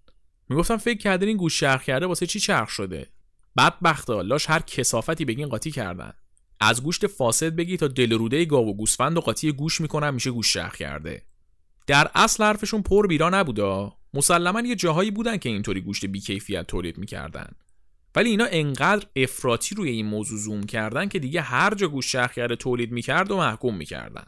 [0.50, 3.08] می‌گفتم فکر کردین این گوش چرخ کرده واسه چی چرخ شده؟
[3.58, 6.14] بدبختا لاش هر کسافتی بگین قاطی کردن.
[6.60, 10.32] از گوشت فاسد بگی تا دل روده گاو و گوسفند و قاطی گوش می‌کنن میشه
[10.32, 11.22] گوش چرخ کرده.
[11.88, 16.98] در اصل حرفشون پر بیرا نبودا؟ مسلما یه جاهایی بودن که اینطوری گوشت بیکیفیت تولید
[16.98, 17.52] می‌کردن.
[18.16, 22.34] ولی اینا انقدر افراطی روی این موضوع زوم کردن که دیگه هر جا گوش چرخ
[22.34, 24.26] کرده تولید می‌کرد و محکوم می‌کردن.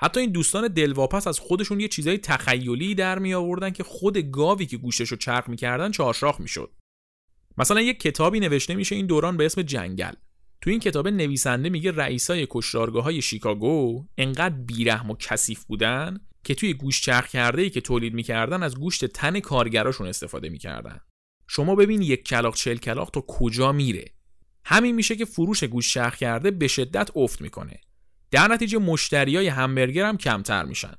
[0.00, 4.66] حتی این دوستان دلواپس از خودشون یه چیزای تخیلی در می آوردن که خود گاوی
[4.66, 6.70] که گوشتشو چرخ می‌کردن چهارشاخ می‌شد.
[7.58, 10.12] مثلا یک کتابی نوشته میشه این دوران به اسم جنگل.
[10.60, 16.54] تو این کتاب نویسنده میگه رئیسای کشتارگاه های شیکاگو انقدر بیرحم و کثیف بودن که
[16.54, 21.00] توی گوشت چرخ کرده ای که تولید می‌کردن از گوشت تن کارگراشون استفاده می‌کردن.
[21.48, 24.04] شما ببین یک کلاق چل کلاق تا کجا میره.
[24.64, 27.80] همین میشه که فروش گوشت چرخ کرده به شدت افت می‌کنه.
[28.30, 30.94] در نتیجه مشتریای همبرگر هم کمتر میشن.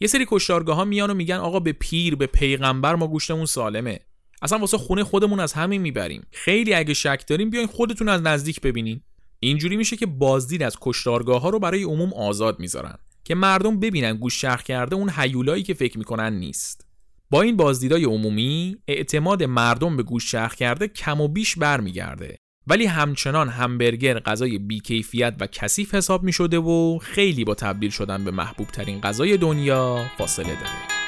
[0.00, 4.00] یه سری کشتارگاه ها میان و میگن آقا به پیر به پیغمبر ما گوشتمون سالمه.
[4.42, 6.26] اصلا واسه خونه خودمون از همین می‌بریم.
[6.32, 9.00] خیلی اگه شک داریم بیاین خودتون از نزدیک ببینین.
[9.40, 12.98] اینجوری میشه که بازدید از کشتارگاه ها رو برای عموم آزاد می‌ذارن.
[13.24, 16.86] که مردم ببینن گوش شرخ کرده اون حیولایی که فکر می‌کنن نیست.
[17.30, 22.36] با این بازدیدای عمومی اعتماد مردم به گوش شرخ کرده کم و بیش برمیگرده.
[22.66, 28.24] ولی همچنان همبرگر غذای بیکیفیت و کثیف حساب می شده و خیلی با تبدیل شدن
[28.24, 31.01] به محبوب ترین غذای دنیا فاصله داره.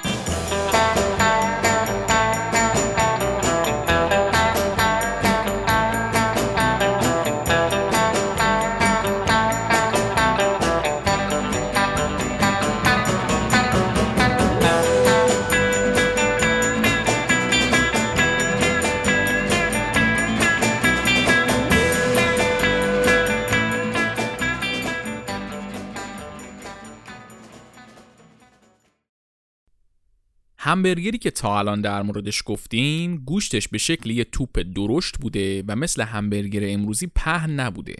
[30.65, 35.77] همبرگری که تا الان در موردش گفتیم گوشتش به شکل یه توپ درشت بوده و
[35.77, 37.97] مثل همبرگر امروزی پهن نبوده.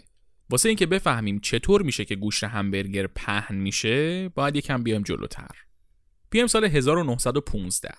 [0.49, 5.51] واسه اینکه بفهمیم چطور میشه که گوشت همبرگر پهن میشه باید یکم بیایم جلوتر.
[6.29, 7.89] بیایم سال 1915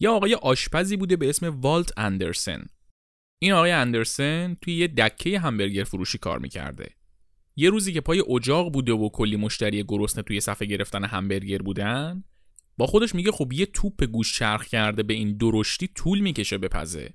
[0.00, 2.66] یه آقای آشپزی بوده به اسم والت اندرسن.
[3.38, 6.90] این آقای اندرسن توی یه دکه همبرگر فروشی کار می‌کرده.
[7.56, 12.24] یه روزی که پای اجاق بوده و کلی مشتری گرسنه توی صفحه گرفتن همبرگر بودن
[12.76, 17.14] با خودش میگه خب یه توپ گوش چرخ کرده به این درشتی طول می‌کشه بپزه.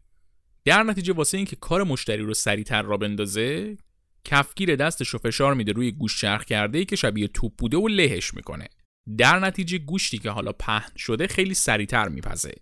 [0.66, 3.78] در نتیجه واسه اینکه کار مشتری رو سریعتر را بندازه
[4.26, 7.88] کفگیر دستش رو فشار میده روی گوش چرخ کرده ای که شبیه توپ بوده و
[7.88, 8.68] لهش می‌کنه.
[9.18, 12.54] در نتیجه گوشتی که حالا پهن شده خیلی سریعتر میپزه.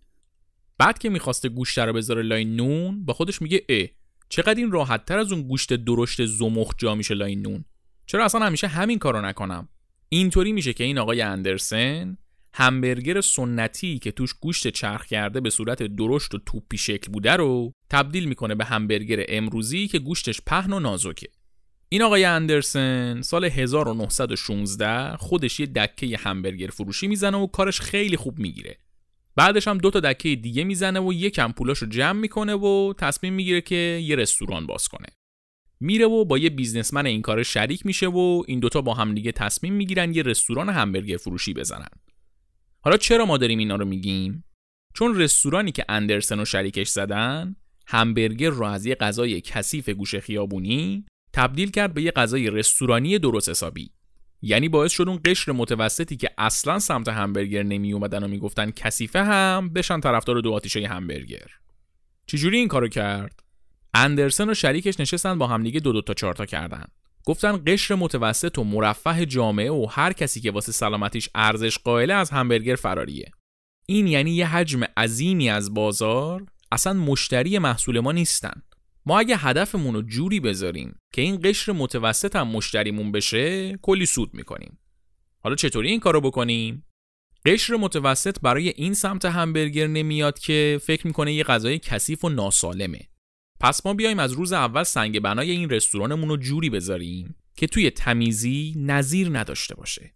[0.78, 3.88] بعد که می‌خواسته گوشت رو بذاره لای نون با خودش میگه اه
[4.30, 7.66] چقدر این راحت تر از اون گوشت درشت زمخ جا میشه لای نون؟
[8.06, 9.70] چرا اصلا همیشه همین کارو نکنم؟
[10.10, 12.18] اینطوری میشه که این آقای اندرسن
[12.54, 17.74] همبرگر سنتی که توش گوشت چرخ کرده به صورت درشت و توپی شکل بوده رو
[17.90, 21.28] تبدیل می‌کنه به همبرگر امروزی که گوشتش پهن و نازکه.
[21.90, 28.40] این آقای اندرسن سال 1916 خودش یه دکه همبرگر فروشی می‌زنه و کارش خیلی خوب
[28.40, 28.78] می‌گیره.
[29.36, 33.34] بعدش هم دو تا دکه دیگه می‌زنه و یکم پولاش رو جمع می‌کنه و تصمیم
[33.34, 35.08] می‌گیره که یه رستوران باز کنه.
[35.80, 39.32] میره و با یه بیزنسمن این کار شریک میشه و این دوتا با هم دیگه
[39.32, 41.90] تصمیم می‌گیرن یه رستوران همبرگر فروشی بزنن.
[42.82, 44.44] حالا چرا ما داریم اینا رو میگیم؟
[44.94, 47.56] چون رستورانی که اندرسن و شریکش زدن
[47.88, 53.50] همبرگر رو از یه غذای کثیف گوشه خیابونی تبدیل کرد به یه غذای رستورانی درست
[53.50, 53.92] حسابی.
[54.42, 59.24] یعنی باعث شد اون قشر متوسطی که اصلا سمت همبرگر نمی اومدن و می‌گفتن کثیفه
[59.24, 61.48] هم بشن طرفدار دو آتیشه همبرگر.
[62.28, 63.40] چجوری این کارو کرد؟
[63.94, 66.86] اندرسن و شریکش نشستن با همدیگه دو دو تا چهار تا کردن.
[67.30, 72.30] گفتن قشر متوسط و مرفه جامعه و هر کسی که واسه سلامتیش ارزش قائله از
[72.30, 73.32] همبرگر فراریه
[73.86, 78.62] این یعنی یه حجم عظیمی از بازار اصلا مشتری محصول ما نیستن.
[79.06, 84.34] ما اگه هدفمون رو جوری بذاریم که این قشر متوسط هم مشتریمون بشه کلی سود
[84.34, 84.80] می‌کنیم.
[85.40, 86.86] حالا چطوری این کارو بکنیم؟
[87.46, 93.09] قشر متوسط برای این سمت همبرگر نمیاد که فکر می‌کنه یه غذای کثیف و ناسالمه.
[93.60, 97.90] پس ما بیایم از روز اول سنگ بنای این رستورانمون رو جوری بذاریم که توی
[97.90, 100.16] تمیزی نظیر نداشته باشه.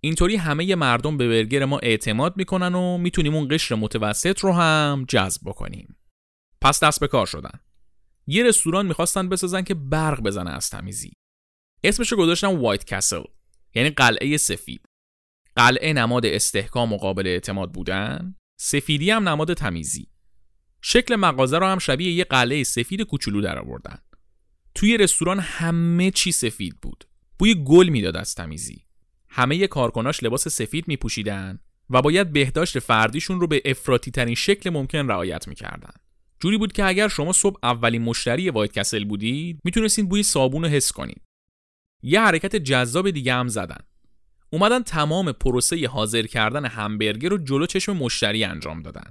[0.00, 5.04] اینطوری همه مردم به برگر ما اعتماد می‌کنن و می‌تونیم اون قشر متوسط رو هم
[5.08, 5.96] جذب بکنیم.
[6.60, 7.60] پس دست به کار شدن.
[8.26, 11.12] یه رستوران می‌خواستن بسازن که برق بزنه از تمیزی.
[11.84, 13.22] اسمشو گذاشتن وایت کسل
[13.74, 14.80] یعنی قلعه سفید.
[15.56, 20.08] قلعه نماد استحکام و قابل اعتماد بودن سفیدی هم نماد تمیزی.
[20.88, 23.98] شکل مغازه رو هم شبیه یه قلعه سفید کوچولو در آوردن
[24.74, 27.04] توی رستوران همه چی سفید بود
[27.38, 28.82] بوی گل می‌داد از تمیزی
[29.28, 31.58] همه کارکناش لباس سفید می پوشیدن
[31.90, 35.92] و باید بهداشت فردیشون رو به افراطی ترین شکل ممکن رعایت می‌کردن.
[36.40, 40.68] جوری بود که اگر شما صبح اولین مشتری وایت کسل بودید می‌تونستید بوی صابون رو
[40.68, 41.22] حس کنید.
[42.02, 43.80] یه حرکت جذاب دیگه هم زدن.
[44.50, 49.10] اومدن تمام پروسه حاضر کردن همبرگر رو جلو چشم مشتری انجام دادن.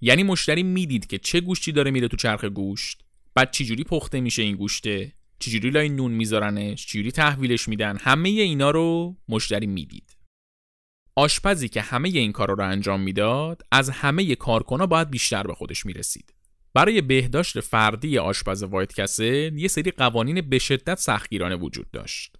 [0.00, 3.02] یعنی مشتری می‌دید که چه گوشتی داره میره تو چرخ گوشت،
[3.34, 8.70] بعد چجوری پخته میشه این گوشته، چجوری لای نون میذارنش؟ چجوری تحویلش میدن؟ همه اینا
[8.70, 10.16] رو مشتری می‌دید.
[11.14, 15.86] آشپزی که همه این کارا رو انجام می‌داد از همه کارکنا باید بیشتر به خودش
[15.86, 16.34] می‌رسید.
[16.74, 22.36] برای بهداشت فردی آشپز وایت کسل یه سری قوانین به شدت سختگیرانه وجود داشت.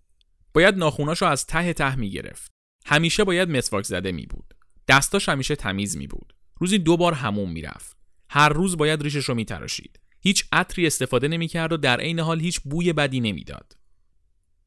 [0.55, 2.51] باید ناخوناشو از ته ته می‌گرفت.
[2.87, 4.55] همیشه باید مسواک زده می بود
[4.89, 7.97] دستاش همیشه تمیز می بود روزی دو بار هموم می‌رفت.
[8.31, 10.01] هر روز باید ریشش رو میتراشید.
[10.21, 13.77] هیچ عطری استفاده نمی‌کرد و در عین حال هیچ بوی بدی نمی‌داد.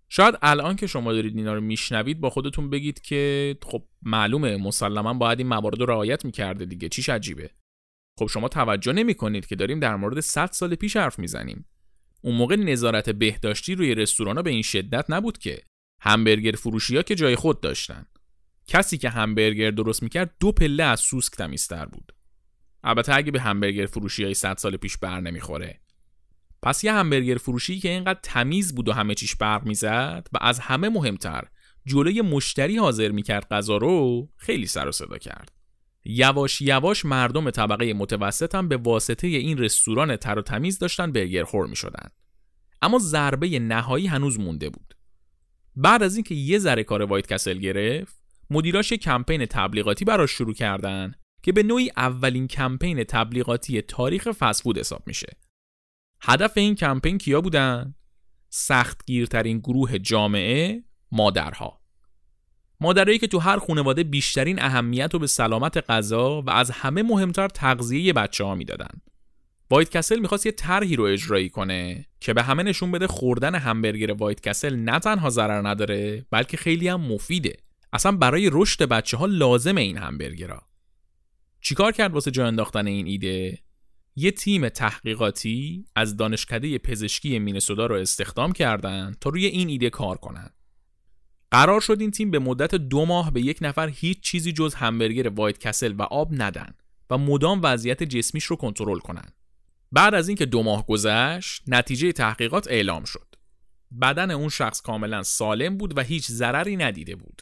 [0.09, 5.13] شاید الان که شما دارید اینا رو میشنوید با خودتون بگید که خب معلومه مسلما
[5.13, 6.89] باید این موارد رو رعایت می‌کرده دیگه.
[6.89, 7.49] چیش عجیبه؟
[8.19, 11.65] خب شما توجه نمی کنید که داریم در مورد 100 سال پیش حرف می‌زنیم.
[12.21, 15.63] اون موقع نظارت بهداشتی روی رستوران به این شدت نبود که.
[16.01, 18.05] همبرگر فروشی ها که جای خود داشتن.
[18.69, 22.13] کسی که همبرگر درست می‌کرد دو پله از سوسک تمیزتر بود
[22.83, 25.79] البته اگه به همبرگر فروشی های 100 سال پیش بر نمی‌خوره
[26.61, 30.59] پس یه همبرگر فروشی که اینقدر تمیز بود و همه چیش برق می‌زد و از
[30.59, 31.43] همه مهمتر
[31.85, 35.51] جلوی مشتری حاضر می‌کرد غذا رو خیلی سر و صدا کرد
[36.03, 41.43] یواش یواش مردم طبقه متوسط هم به واسطه این رستوران تر و تمیز داشتن برگر
[41.43, 42.09] خور می شدن.
[42.81, 44.93] اما ضربه نهایی هنوز مونده بود.
[45.75, 48.18] بعد از اینکه یه ذره کار وایت کسل گرفت،
[48.49, 55.03] مدیراش کمپین تبلیغاتی براش شروع کردن که به نوعی اولین کمپین تبلیغاتی تاریخ فسفود حساب
[55.05, 55.37] میشه.
[56.21, 57.95] هدف این کمپین کیا بودن؟
[58.49, 61.81] سختگیرترین گروه جامعه مادرها.
[62.81, 67.47] مادرایی که تو هر خانواده بیشترین اهمیت رو به سلامت غذا و از همه مهمتر
[67.47, 69.01] تغذیه بچه ها می‌دادن.
[69.71, 74.11] White Castle می‌خواست یه طرحی رو اجرایی کنه که به همه نشون بده خوردن همبرگر
[74.11, 77.57] White Castle نه تنها ضرر نداره بلکه خیلی هم مفیده.
[77.93, 80.69] اصلا برای رشد بچه ها لازمه این همبرگرها.
[81.61, 83.59] چیکار کرد واسه جا انداختن این ایده؟
[84.15, 90.17] یه تیم تحقیقاتی از دانشکده پزشکی مینه‌سوتا رو استخدام کردن تا روی این ایده کار
[90.17, 90.49] کنن.
[91.51, 95.27] قرار شد این تیم به مدت دو ماه به یک نفر هیچ چیزی جز همبرگر
[95.27, 96.73] White Castle و آب ندن
[97.09, 99.25] و مدام وضعیت جسمیش رو کنترل کنن.
[99.91, 103.35] بعد از اینکه دو ماه گذشت، نتیجه تحقیقات اعلام شد.
[104.01, 107.41] بدن اون شخص کاملا سالم بود و هیچ ضرری ندیده بود.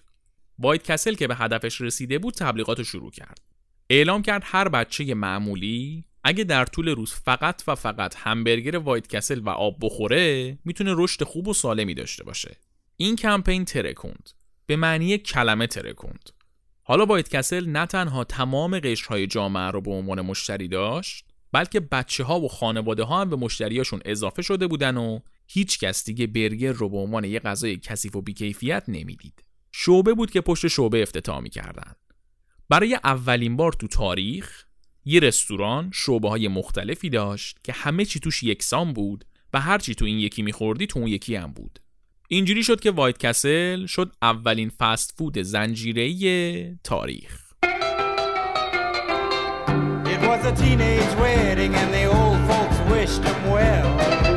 [0.59, 3.41] وایت کسل که به هدفش رسیده بود تبلیغات شروع کرد.
[3.89, 9.39] اعلام کرد هر بچه معمولی اگه در طول روز فقط و فقط همبرگر وایت کسل
[9.39, 12.57] و آب بخوره می‌تونه رشد خوب و سالمی داشته باشه.
[12.97, 14.29] این کمپین ترکوند.
[14.65, 16.29] به معنی کلمه ترکوند.
[16.83, 22.23] حالا وایت کسل نه تنها تمام قشرهای جامعه رو به عنوان مشتری داشت بلکه بچه
[22.23, 26.71] ها و خانواده ها هم به مشتریاشون اضافه شده بودن و هیچ کس دیگه برگر
[26.71, 29.43] رو به عنوان یه غذای کثیف و بیکیفیت نمی‌دید.
[29.79, 31.93] شعبه بود که پشت شعبه افتتاح می‌کردن.
[32.69, 34.63] برای اولین بار تو تاریخ
[35.05, 39.95] یه رستوران شعبه های مختلفی داشت که همه چی توش یکسان بود و هر چی
[39.95, 41.79] تو این یکی میخوردی تو اون یکی هم بود.
[42.27, 47.43] اینجوری شد که وایت کسل شد اولین فست فود زنجیره تاریخ.
[50.13, 54.36] It was a teenage wedding and the old folks wished him well.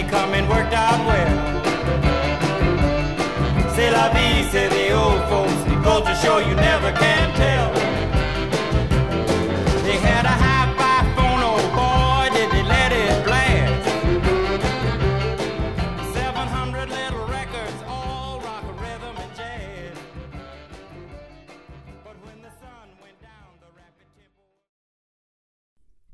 [0.00, 1.62] Money coming worked out well.
[3.74, 5.52] C'est la vie, say the old folks.
[5.84, 7.79] Goes to show you never can tell.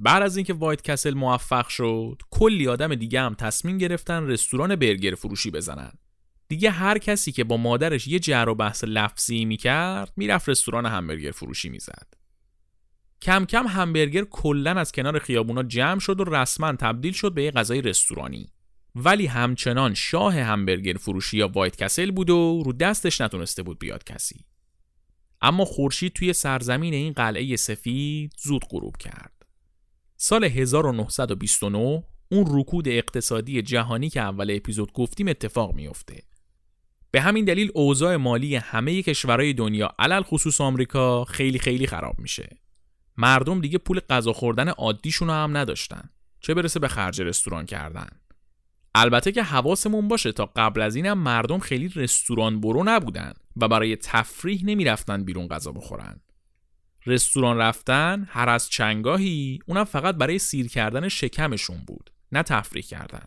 [0.07, 5.15] بعد از اینکه وایت کسل موفق شد کلی آدم دیگه هم تصمیم گرفتن رستوران برگر
[5.15, 5.93] فروشی بزنن.
[6.49, 11.31] دیگه هر کسی که با مادرش یه جر و بحث لفظی می‌کرد می‌رفت رستوران همبرگر
[11.31, 12.15] فروشی می‌زد.
[13.23, 17.51] کم کم همبرگر کلا از کنار خیابونا جمع شد و رسما تبدیل شد به یه
[17.51, 18.49] غذای رستورانی.
[18.95, 24.05] ولی همچنان شاه همبرگر فروشی یا وایت کسل بود و رو دستش نتونسته بود بیاد
[24.05, 24.45] کسی.
[25.41, 29.36] اما خورشید توی سرزمین این قلعه سفید زود غروب کرد.
[30.17, 36.23] سال 1929 اون رکود اقتصادی جهانی که اول اپیزود گفتیم اتفاق میافته.
[37.11, 42.57] به همین دلیل اوضاع مالی همه کشورهای دنیا علل خصوص آمریکا خیلی خیلی خراب میشه.
[43.17, 46.11] مردم دیگه پول غذا خوردن عادیشون هم نداشتن.
[46.41, 48.09] چه برسه به خرج رستوران کردن.
[48.95, 53.97] البته که حواسمون باشه تا قبل از اینم مردم خیلی رستوران برو نبودن و برای
[53.97, 56.21] تفریح نمی‌رفتن بیرون غذا بخورن.
[57.07, 63.25] رستوران رفتن هر از چنگاهی اونم فقط برای سیر کردن شکمشون بود نه تفریح کردن.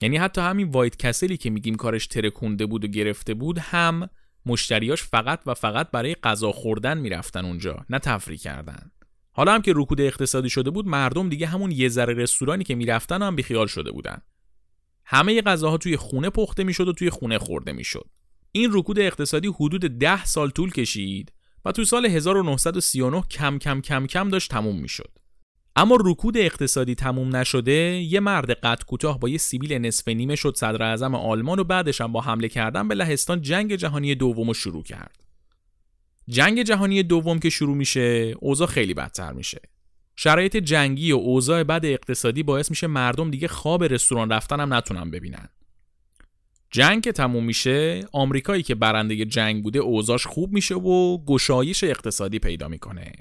[0.00, 4.08] یعنی حتی همین وایت کسلی که میگیم کارش ترکونده بود و گرفته بود هم
[4.46, 8.90] مشتریاش فقط و فقط برای غذا خوردن می‌رفتن اونجا نه تفریح کردن.
[9.32, 13.22] حالا هم که رکود اقتصادی شده بود مردم دیگه همون یه ذره رستورانی که می‌رفتن
[13.22, 14.22] هم بیخیال شده بودن.
[15.04, 18.10] همه غذاها توی خونه پخته می‌شد و توی خونه خورده می‌شد.
[18.52, 21.32] این رکود اقتصادی حدود ده سال طول کشید.
[21.64, 25.10] و تو سال 1939 کم کم کم کم داشت تموم می‌شد.
[25.76, 30.56] اما رکود اقتصادی تموم نشده یه مرد قد کوتاه با یه سیبیل نصف نیمه شد
[30.56, 34.54] صدر اعظم آلمان و بعدش هم با حمله کردن به لهستان جنگ جهانی دوم رو
[34.54, 35.24] شروع کرد.
[36.28, 39.60] جنگ جهانی دوم که شروع میشه اوضاع خیلی بدتر میشه.
[40.16, 45.10] شرایط جنگی و اوضاع بد اقتصادی باعث میشه مردم دیگه خواب رستوران رفتن هم نتونن
[45.10, 45.48] ببینن.
[46.74, 52.38] جنگ که تموم میشه آمریکایی که برنده جنگ بوده اوضاش خوب میشه و گشایش اقتصادی
[52.38, 53.12] پیدا می‌کنه.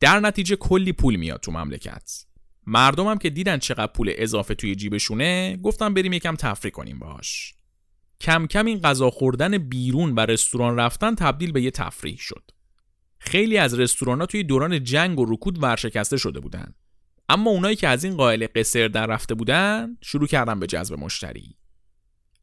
[0.00, 2.24] در نتیجه کلی پول میاد تو مملکت.
[2.66, 7.54] مردم هم که دیدن چقدر پول اضافه توی جیبشونه گفتن بریم یکم تفریح کنیم باش.
[8.20, 12.50] کم کم این غذا خوردن بیرون و رستوران رفتن تبدیل به یه تفریح شد.
[13.18, 16.74] خیلی از رستوران ها توی دوران جنگ و رکود ورشکسته شده بودن.
[17.28, 21.58] اما اونایی که از این قائل قصر در رفته بودن شروع کردن به جذب مشتری.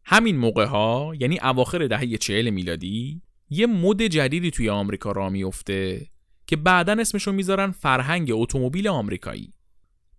[0.06, 6.08] همین موقع ها یعنی اواخر دهه چهل میلادی یه مد جدیدی توی آمریکا را میفته
[6.48, 9.54] که بعدا اسمشو می‌ذارن فرهنگ اتومبیل آمریکایی.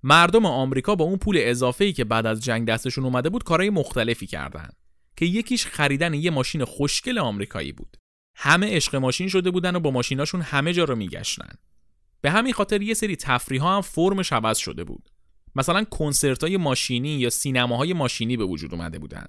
[0.02, 3.70] مردم آمریکا با اون پول اضافه ای که بعد از جنگ دستشون اومده بود کارهای
[3.70, 4.68] مختلفی کردن
[5.16, 7.96] که یکیش خریدن یه ماشین خوشگل آمریکایی بود.
[8.36, 11.54] همه عشق ماشین شده بودن و با ماشیناشون همه جا رو میگشتن.
[12.20, 15.08] به همین خاطر یه سری تفریح ها هم فرمش عوض شده بود.
[15.54, 19.26] مثلا کنسرت های ماشینی یا سینماهای ماشینی به وجود اومده بودن.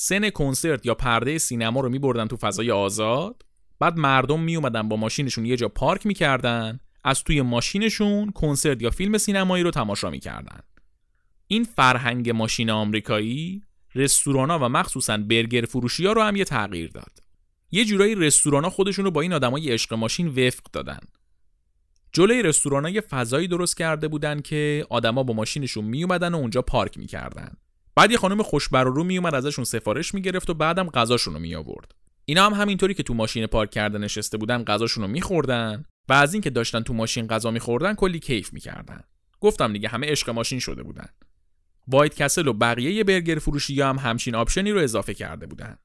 [0.00, 3.42] سن کنسرت یا پرده سینما رو میبردن تو فضای آزاد؟
[3.78, 9.18] بعد مردم میومدن با ماشینشون یه جا پارک می‌کردن از توی ماشینشون کنسرت یا فیلم
[9.18, 10.60] سینمایی رو تماشا می‌کردن.
[11.46, 13.62] این فرهنگ ماشین آمریکایی
[13.94, 17.18] رستورانا و مخصوصا برگر فروشی ها رو هم یه تغییر داد.
[17.70, 21.00] یه جورایی رستورانا خودشون رو با این آدمای عشق ماشین وفق دادن.
[22.12, 26.98] جلوی رستورانا یه فضایی درست کرده بودن که آدما با ماشینشون میومدن و اونجا پارک
[26.98, 27.56] می‌کردن.
[27.98, 31.40] بعد یه خانم خوش بر و رو میومد ازشون سفارش می‌گرفت و بعدم غذاشون رو
[31.40, 31.94] می آورد
[32.24, 36.34] اینا هم همینطوری که تو ماشین پارک کرده نشسته بودن غذاشون رو میخوردن و از
[36.34, 39.00] اینکه داشتن تو ماشین غذا میخوردن کلی کیف می‌کردن.
[39.40, 41.08] گفتم دیگه همه عشق ماشین شده بودن.
[41.88, 45.76] White Castle و بقیه برگر فروشی هم همچین option ی رو اضافه کرده بودن.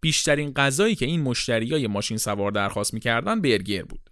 [0.00, 4.10] بیشترین غذایی که این مشتریای ماشین سوار درخواست می‌کردن برگر بود.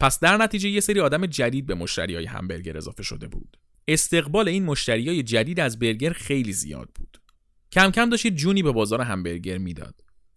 [0.00, 3.56] پس در نتیجه یه سری آدم جدید به مشتریای همبرگر اضافه شده بود.
[3.92, 7.20] استقبال این مشتریای جدید از برگر خیلی زیاد بود.
[7.72, 9.94] کم کم داشت جونی به بازار همبرگر می‌داد.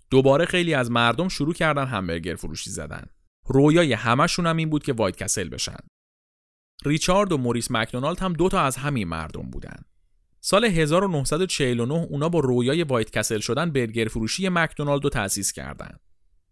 [0.10, 3.06] دوباره خیلی از مردم شروع کردن همبرگر فروشی زدن.
[3.45, 5.78] رویای همشون هم این بود که White Castle بشن.
[6.86, 9.84] ریچارد و موریس مکدونالد هم دوتا از همین مردم بودن.
[10.41, 15.97] سال 1949 اونا با رویای White Castle شدن برگر فروشی مکدونالد رو تأسیس کردن.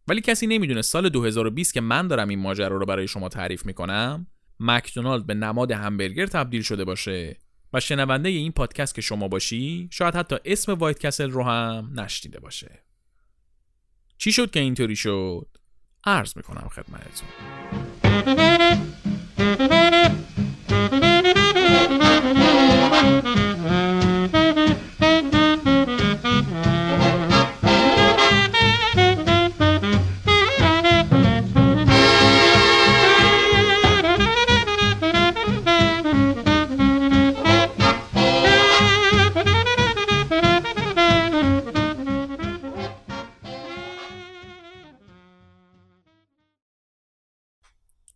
[0.08, 4.28] ولی کسی نمی‌دونه سال 2020 که من دارم این ماجرا رو برای شما تعریف می‌کنم
[4.64, 7.38] مکدونالد به نماد همبرگر تبدیل شده باشه.
[7.74, 12.40] و شنونده این پادکست که شما باشی شاید حتی اسم وایت کسل رو هم نشنیده
[12.40, 12.84] باشه.
[14.18, 15.48] چی شد که اینطوری شد؟
[16.04, 17.28] عرض می‌کنم خدمتتون.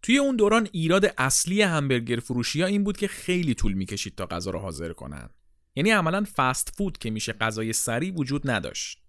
[0.05, 4.25] توی اون دوران ایراد اصلی همبرگر فروشی ها این بود که خیلی طول می‌کشید تا
[4.25, 5.29] غذا رو حاضر کنن.
[5.75, 9.01] یعنی عملا فست فود که میشه غذای سریع وجود نداشت.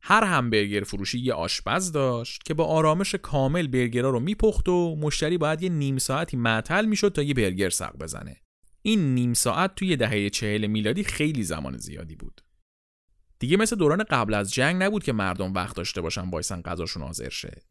[0.00, 5.38] هر همبرگر فروشی یه آشپز داشت که با آرامش کامل برگرها رو میپخت و مشتری
[5.38, 8.36] باید یه نیم ساعتی معطل می‌شد تا یه برگر سق بزنه.
[8.82, 12.40] این نیم ساعت توی دهه چهل میلادی خیلی زمان زیادی بود.
[13.38, 17.28] دیگه مثل دوران قبل از جنگ نبود که مردم وقت داشته باشن بایسن غذاشون حاضر
[17.28, 17.62] شه.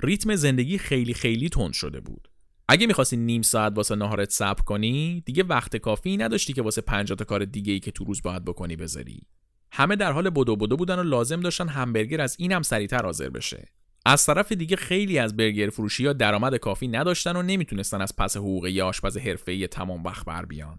[0.00, 2.28] ریتم زندگی خیلی خیلی تند شده بود.
[2.68, 7.16] اگه می‌خواستی نیم ساعت واسه ناهارت صبر کنی دیگه وقت کافی نداشتی که واسه 50
[7.16, 9.26] تا کار دیگه ای که تو روز باید بکنی بذاری.
[9.72, 13.68] همه در حال بدو بدو بودن و لازم داشتن همبرگر از اینم سریعتر حاضر بشه.
[14.06, 18.36] از طرف دیگه خیلی از برگر فروشی ها درآمد کافی نداشتن و نمی‌تونستن از پس
[18.36, 20.78] حقوق یه آشپز حرفه‌ای تمام وقت بر بیان.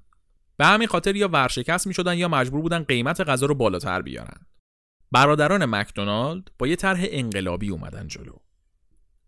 [0.58, 4.46] به همین خاطر یا ورشکست می‌شدن یا مجبور بودن قیمت غذا رو بالاتر بیارن.
[5.12, 8.34] برادران مکدونالد با یه طرح انقلابی اومدن جلو.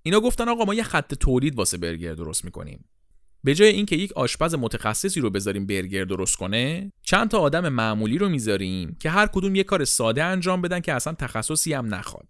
[0.06, 2.86] اینا گفتن آقا ما یه خط تولید واسه برگر درست می‌کنیم.
[3.44, 8.18] به جای اینکه یک آشپز متخصصی رو بذاریم برگر درست کنه چند تا آدم معمولی
[8.18, 12.28] رو می‌ذاریم که هر کدوم یه کار ساده انجام بدن که اصلا تخصصی هم نخواد.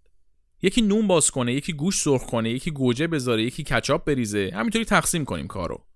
[0.62, 4.84] یکی نون باز کنه یکی گوش سرخ کنه یکی گوجه بذاره یکی کچاپ بریزه همینطوری
[4.84, 5.86] تقسیم کنیم کارو.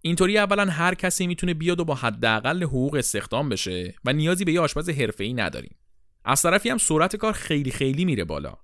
[0.00, 4.52] اینطوری اولا هر کسی می‌تونه بیاد و با حداقل حقوق استخدام بشه و نیازی به
[4.52, 5.76] یه آشپز حرفه‌ای نداریم.
[6.24, 8.54] از طرفی هم سرعت کار خیلی خیلی میره بالا.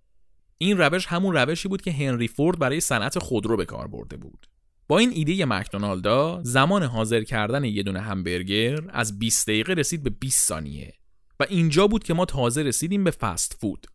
[0.58, 4.46] این روش همون روشی بود که هنری فورد برای صنعت خودرو به کار برده بود.
[4.88, 10.10] با این ایده مکدونالدا زمان حاضر کردن یه دونه همبرگر از 20 دقیقه رسید به
[10.10, 10.92] 20 ثانیه
[11.40, 13.86] و اینجا بود که ما تازه رسیدیم به فست فود.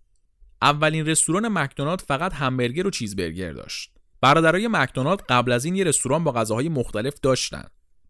[0.61, 3.91] اولین رستوران مکدونالد فقط همبرگر و چیزبرگر داشت.
[4.21, 7.63] برادرای مکدونالد قبل از این یه رستوران با غذاهای مختلف داشتن.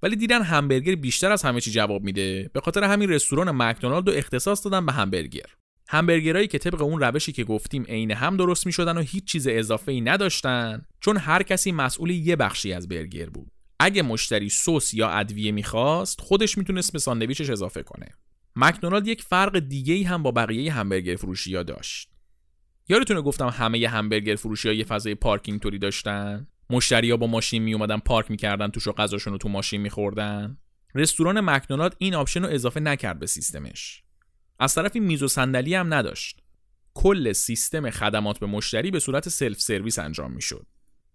[0.03, 4.13] ولی دیدن همبرگر بیشتر از همه چی جواب میده به خاطر همین رستوران مکدونالد رو
[4.15, 5.45] اختصاص دادن به همبرگر.
[5.91, 9.47] همبرگرایی که طبق اون روشی که گفتیم عین هم درست می شدن و هیچ چیز
[9.47, 13.51] اضافه ای نداشتن چون هر کسی مسئول یه بخشی از برگر بود.
[13.79, 18.07] اگه مشتری سس یا ادویه می‌خواست خودش می‌تونست به ساندویچش اضافه کنه.
[18.55, 22.09] مکدونالد یک فرق دیگه ای هم با بقیه همبرگر فروشی ها داشت.
[22.89, 27.73] یادتونه گفتم همه همبرگر فروشی ها یه فضای پارکینگ توری داشتن؟ مشتریا با ماشین می
[27.73, 30.57] اومدن پارک می‌کردن توش و غذاشون رو تو ماشین میخوردن؟
[30.95, 34.03] رستوران مکدونالد این option رو اضافه نکرد به سیستمش.
[34.59, 36.39] از طرفی میز و صندلی هم نداشت.
[36.93, 40.65] کل سیستم خدمات به مشتری به صورت سلف سرویس انجام می‌شد.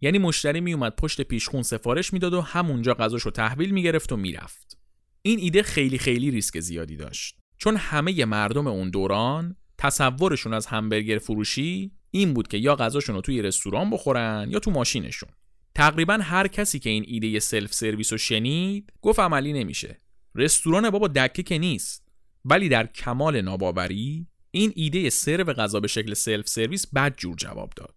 [0.01, 4.78] یعنی مشتری میومد پشت پیشخون سفارش می‌داد و همونجا غذاش رو تحویل می‌گرفت و می‌رفت.
[5.22, 7.38] این ایده خیلی خیلی ریسک زیادی داشت.
[7.59, 13.20] چون همه مردم اون دوران تصورشون از همبرگر فروشی این بود که یا غذاشون رو
[13.20, 15.28] توی رستوران بخورن یا تو ماشینشون.
[15.74, 20.01] تقریبا هر کسی که این ایده سلف سرویس رو شنید گفت عملی نمیشه.
[20.34, 22.03] رستوران بابا دکه که نیست.
[22.45, 27.72] ولی در کمال ناباوری این ایده سرو غذا به شکل سلف سرویس بد جور جواب
[27.76, 27.95] داد.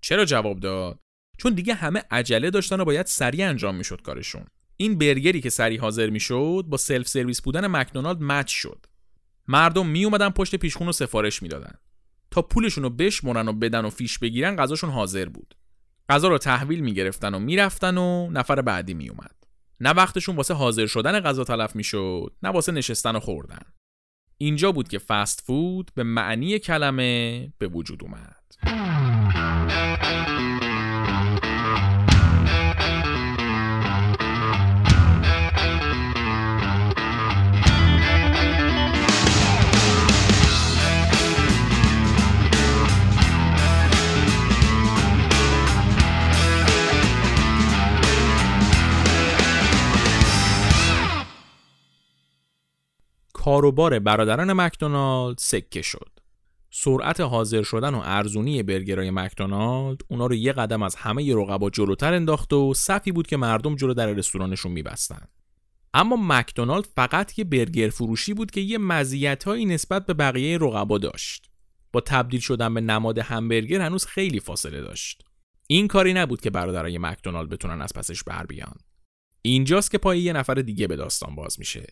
[0.00, 0.98] چرا جواب داد؟
[1.38, 4.44] چون دیگه همه عجله داشتن و باید سریع انجام می‌شد کارشون.
[4.76, 8.86] این برگری که سریع حاضر می‌شد با سلف سرویس بودن مکدونالد match شد.
[9.48, 11.74] مردم می اومدن پشت پیشخون و سفارش می‌دادن.
[12.30, 15.54] تا پولشون رو بشمرن و بدن و فیش بگیرن غذاشون حاضر بود.
[16.08, 19.34] غذا رو تحویل می‌گرفتن و می‌رفتن و نفر بعدی میومد
[19.80, 23.62] نه وقتشون واسه حاضر شدن غذا تلف می‌شد نه واسه نشستن و خوردن.
[24.38, 28.44] اینجا بود که فست فود به معنی کلمه به وجود اومد.
[53.44, 56.10] کاروبار برادران مکدونالد سکه شد.
[56.70, 62.14] سرعت حاضر شدن و ارزونی برگرای مکدونالد اونا رو یه قدم از همه رقبا جلوتر
[62.14, 65.28] انداخت و صفی بود که مردم جلو در رستورانشون میبستن.
[65.94, 71.50] اما مکدونالد فقط یه برگر فروشی بود که یه مزیت‌هایی نسبت به بقیه رقبا داشت.
[71.92, 75.24] با تبدیل شدن به نماد همبرگر هنوز خیلی فاصله داشت.
[75.66, 78.76] این کاری نبود که برادرای مکدونالد بتونن از پسش بر بیان.
[79.42, 81.86] اینجاست که پای یه نفر دیگه به داستان باز میشه.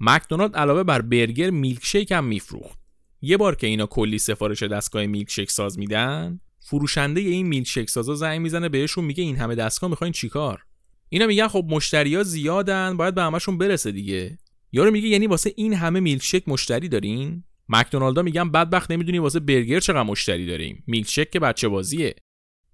[0.00, 2.78] مکدونالد علاوه بر برگر میلکشیک هم میفروخت.
[3.22, 8.40] یه بار که اینا کلی سفارش دستگاه میلکشیک ساز میدن فروشنده این میلکشیک سازا زنگ
[8.40, 10.62] می‌زنه بهشون میگه این همه دستگاه می‌خواین چیکار
[11.08, 14.38] اینا میگن خب مشتریا زیادن باید به همشون برسه دیگه.
[14.72, 19.80] یارو میگه یعنی واسه این همه میلکشیک مشتری دارین؟ مکدونالدا میگن بدبخت نمی‌دونی واسه برگر
[19.80, 20.84] چقدر مشتری داریم.
[20.86, 22.14] میلکشیک که بچه بازیه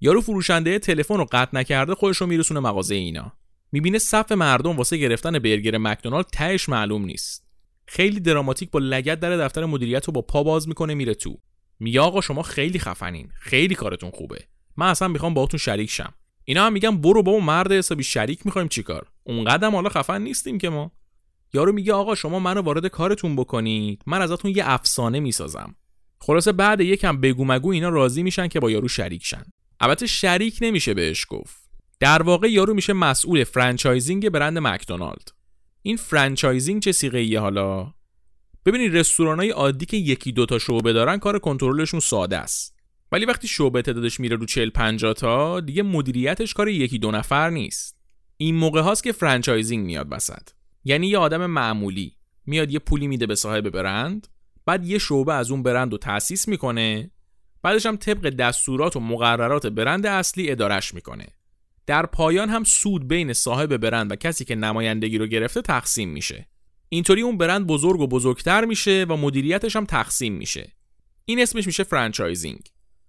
[0.01, 3.33] یارو فروشنده تلفن رو قطع نکرده خودش رو میرسونه مغازه اینا.
[3.73, 7.47] می‌بینه صف مردم واسه گرفتن برگر مکدونالد تهش معلوم نیست.
[7.87, 11.39] خیلی دراماتیک با لگت در دفتر مدیریت رو با پا باز می‌کنه میره تو.
[11.81, 13.29] میگه آقا شما خیلی خفنین.
[13.41, 14.45] خیلی کارتون خوبه.
[14.77, 16.15] من اصلا می‌خوام باهاتون شریک شم.
[16.45, 20.69] اینا هم میگن برو بابا مرد حسابی شریک می‌خوایم چیکار؟ اونقدر حالا خفن نیستیم که
[20.69, 20.93] ما.
[21.55, 24.03] یارو میگه آقا شما منو وارد کارتون بکنید.
[24.07, 25.75] من ازتون یه افسانه می‌سازم.
[26.21, 29.43] خلاصه بعد یکم بگو مگو اینا راضی میشن که با یارو شریک شن.
[29.81, 31.62] البته شریک نمیشه بهش گفت.
[32.03, 35.29] در واقع یارو میشه مسئول franchising برند مکدونالد.
[35.83, 37.95] این franchising چه صیغه ایه حالا؟
[38.67, 42.77] ببینید رستورانای عادی که یکی دوتا شعبه دارن کار کنترلشون ساده است.
[43.13, 47.51] ولی وقتی شعبه تعدادش میره رو 40 50 تا دیگه مدیریتش کار یکی دو نفر
[47.51, 47.97] نیست.
[48.37, 50.49] این موقع هاست که franchising میاد وسط.
[50.85, 54.29] یعنی یه آدم معمولی میاد یه پولی میده به صاحب برند
[54.67, 57.11] بعد یه شعبه از اون برند رو تأسیس می‌کنه
[57.63, 61.27] بعدش هم طبق دستورات و مقررات برند اصلی ادارش می‌کنه.
[61.87, 66.49] در پایان هم سود بین صاحب برند و کسی که نمایندگی رو گرفته تقسیم میشه.
[66.89, 70.73] اینطوری اون برند بزرگ و بزرگتر میشه و مدیریتش هم تقسیم میشه.
[71.25, 72.69] این اسمش میشه franchising.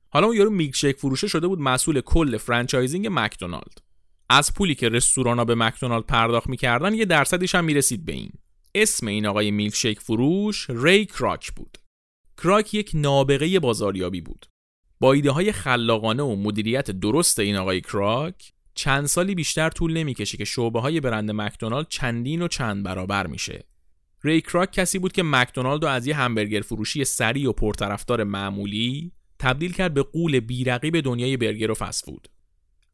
[0.09, 3.81] حالا اون یارو میلکشیک فروشه شده بود مسئول کل franchising مکدونالد.
[4.29, 8.31] از پولی که رستورانا به مکدونالد پرداخت می‌کردن یه درصدیش هم می‌رسید به این.
[8.75, 11.77] اسم این آقای میلکشیک فروش ری کراک بود.
[12.43, 14.45] کراک یک نابغه بازاریابی بود.
[14.99, 20.37] با ایده های خلاقانه و مدیریت درست این آقای کراک چند سالی بیشتر طول نمی‌کشه
[20.37, 23.65] که شعبه های برند مکدونالد چندین و چند برابر میشه.
[24.23, 29.11] ری کراک کسی بود که مکدونالد رو از یه همبرگر فروشی سریع و پرطرفدار معمولی
[29.39, 32.27] تبدیل کرد به قول بیرقیب دنیای برگر و فسفود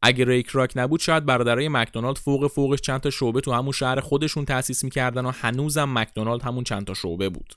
[0.02, 4.00] اگه ری کراک نبود شاید برادرای مکدونالد فوق فوقش چند تا شعبه تو همون شهر
[4.00, 7.54] خودشون تأسیس می‌کردن و هنوزم مکدونالد همون چند تا شعبه بود.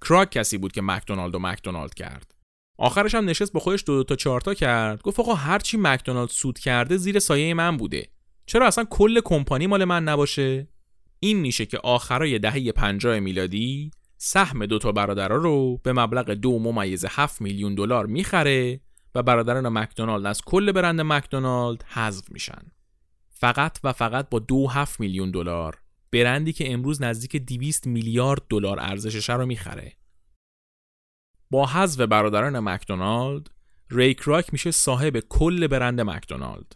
[0.00, 2.34] کراک کسی بود که مکدونالد و مکدونالد کرد.
[2.80, 6.28] آخرش هم نشست با خودش دو, دو تا چهار تا کرد گفت آقا هرچی مکدونالد
[6.28, 8.08] سود کرده زیر سایه من بوده
[8.46, 10.68] چرا اصلا کل کمپانی مال من نباشه
[11.20, 16.58] این میشه که آخرای دهه 50 میلادی سهم دو تا برادرها رو به مبلغ دو
[16.58, 18.80] ممیز 7 میلیون دلار می‌خره
[19.14, 22.62] و برادران مکدونالد از کل برند مکدونالد حذف میشن.
[23.30, 25.78] فقط و فقط با دو هفت میلیون دلار
[26.12, 29.99] برندی که امروز نزدیک 200 میلیارد دلار ارزشش رو می‌خره.
[31.50, 33.50] با حذف برادران مکدونالد
[33.90, 36.72] ریک راک میشه صاحب کل برند مکدونالد.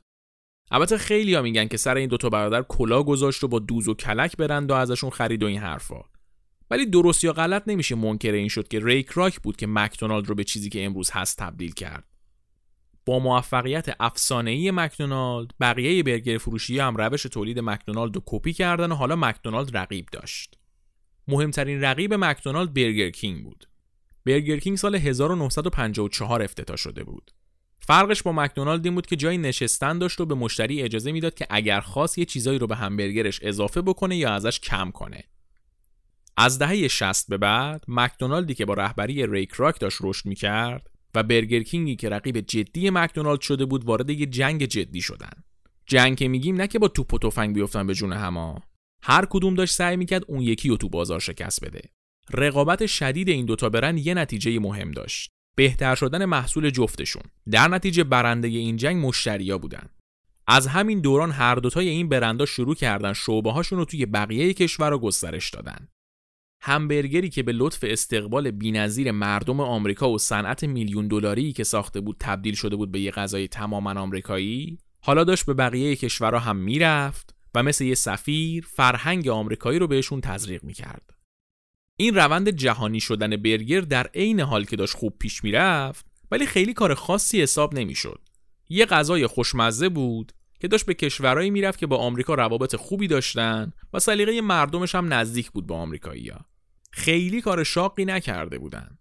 [0.70, 3.94] البته خیلی ها میگن که سر این دوتا برادر کلا گذاشت و با دوز و
[3.94, 6.00] کلک برند و ازشون خرید و این حرفا.
[6.70, 10.34] ولی درست یا غلط نمیشه منکر این شد که ریک راک بود که مکدونالد رو
[10.34, 12.04] به چیزی که امروز هست تبدیل کرد.
[13.06, 18.94] با موفقیت افسانه‌ای مکدونالد بقیه برگر فروشی هم روش تولید مکدونالد رو کپی کردن و
[18.94, 20.58] حالا مکدونالد رقیب داشت.
[21.28, 23.68] مهمترین رقیب مکدونالد برگر کینگ بود.
[24.26, 27.30] برگر کینگ سال 1954 افتتاح شده بود.
[27.80, 31.46] فرقش با مکدونالد این بود که جای نشستن داشت و به مشتری اجازه می‌داد که
[31.50, 35.24] اگر خواست یه چیزایی رو به همبرگرش اضافه بکنه یا ازش کم کنه.
[36.36, 41.22] از دهه 60 به بعد مکدونالدی که با رهبری ریک راک داشت رشد می‌کرد و
[41.22, 45.32] برگر کینگی که رقیب جدی مکدونالد شده بود وارد یه جنگ جدی شدن
[45.86, 48.62] جنگ که میگیم نه که با توپ و تفنگ بیفتن به جون هما
[49.02, 51.82] هر کدوم داشت سعی می‌کرد اون یکی رو تو بازار شکست بده
[52.32, 55.30] رقابت شدید این دوتا برند یه نتیجه مهم داشت.
[55.56, 57.22] بهتر شدن محصول جفتشون.
[57.50, 59.88] در نتیجه برنده این جنگ مشتریا بودن.
[60.46, 64.90] از همین دوران هر دوتای این برندا شروع کردن شعبه هاشون رو توی بقیه کشور
[64.90, 65.88] رو گسترش دادن.
[66.62, 72.16] همبرگری که به لطف استقبال بینظیر مردم آمریکا و صنعت میلیون دلاری که ساخته بود
[72.20, 77.34] تبدیل شده بود به یه غذای تماما آمریکایی حالا داشت به بقیه کشورها هم می‌رفت
[77.54, 81.13] و مثل یه سفیر فرهنگ آمریکایی رو بهشون تزریق می‌کرد.
[81.96, 86.72] این روند جهانی شدن برگر در عین حال که داشت خوب پیش می‌رفت ولی خیلی
[86.72, 88.20] کار خاصی حساب نمی‌شد.
[88.68, 93.72] یه غذای خوشمزه بود که داشت به کشورهایی می‌رفت که با آمریکا روابط خوبی داشتن
[93.92, 96.40] و سلیقه مردمش هم نزدیک بود با آمریکایی‌ها.
[96.90, 98.98] خیلی کار شاقی نکرده بودن.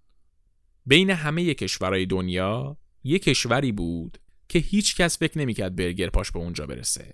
[0.85, 4.17] بین همه کشورهای دنیا یه کشوری بود
[4.49, 7.13] که هیچ کس فکر نمی‌کرد برگر پاش به اونجا برسه.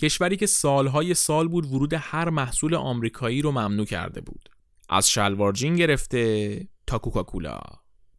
[0.00, 4.48] کشوری که سالهای سال بود ورود هر محصول آمریکایی رو ممنوع کرده بود.
[4.88, 7.60] از شلوارجین گرفته تا کوکاکولا.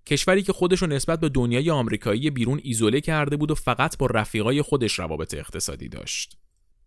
[0.05, 4.05] کشوری که خودش رو نسبت به دنیای آمریکایی بیرون ایزوله کرده بود و فقط با
[4.05, 6.37] رفیقای خودش روابط اقتصادی داشت.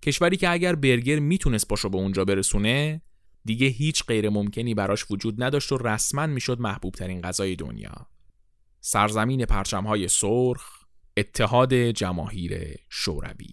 [0.03, 3.03] کشوری که اگر برگر می‌تونست پاشو به اونجا برسونه
[3.45, 8.07] دیگه هیچ غیر ممکنی براش وجود نداشت و رسما می‌شد محبوب ترین غذای دنیا.
[8.81, 10.83] سرزمین پرچمهای سرخ،
[11.17, 13.53] اتحاد جماهیر شوروی.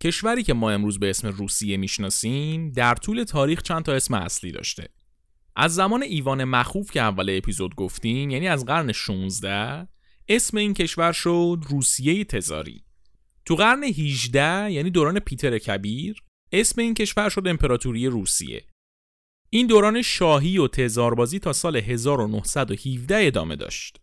[0.00, 4.52] کشوری که ما امروز به اسم روسیه می‌شناسیم در طول تاریخ چند تا اسم اصلی
[4.52, 4.88] داشته.
[5.56, 9.88] از زمان ایوان مخوف که اول اپیزود گفتیم یعنی از قرن 16
[10.28, 12.84] اسم این کشور شد روسیه تزاری.
[13.44, 16.22] تو قرن 18 یعنی دوران پیتر کبیر
[16.52, 18.64] اسم این کشور شد امپراتوری روسیه.
[19.50, 24.00] این دوران شاهی و تزاربازی تا سال 1917 ادامه داشت.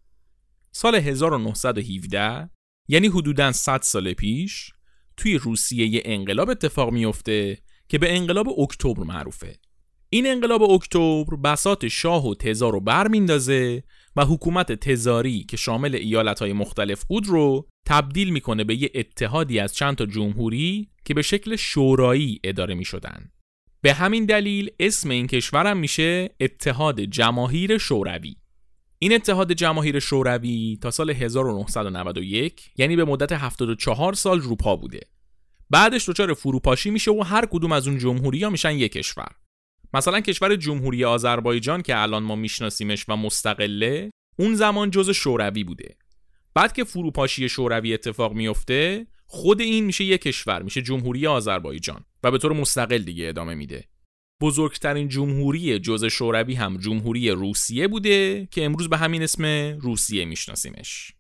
[0.72, 2.50] سال 1917
[2.88, 4.72] یعنی حدوداً 100 سال پیش
[5.18, 7.58] توی روسیه یه انقلاب اتفاق میفته
[7.90, 9.56] که به انقلاب اکتبر معروفه
[10.10, 13.84] این انقلاب اکتبر بسات شاه و تزار رو بر میندازه
[14.16, 19.76] و حکومت تزاری که شامل ایالتهای مختلف بود رو تبدیل می‌کنه به یه اتحادی از
[19.76, 23.32] چند تا جمهوری که به شکل شورایی اداره می‌شدن.
[23.82, 28.36] به همین دلیل اسم این کشورم میشه اتحاد جماهیر شوروی.
[29.00, 35.00] این اتحاد جماهیر شوروی تا سال 1991 یعنی به مدت 74 سال روپا بوده.
[35.70, 39.28] بعدش دچار فروپاشی میشه و هر کدوم از اون جمهوری ها میشن یک کشور.
[39.94, 45.96] مثلا کشور جمهوری آذربایجان که الان ما میشناسیمش و مستقله اون زمان جز شوروی بوده
[46.54, 52.32] بعد که فروپاشی شوروی اتفاق میفته خود این میشه یک کشور میشه جمهوری آذربایجان و
[52.32, 53.84] به طور مستقل دیگه ادامه میده
[54.42, 59.46] بزرگترین جمهوری جز شوروی هم جمهوری روسیه بوده که امروز به همین اسم
[59.82, 61.12] روسیه میشناسیمش.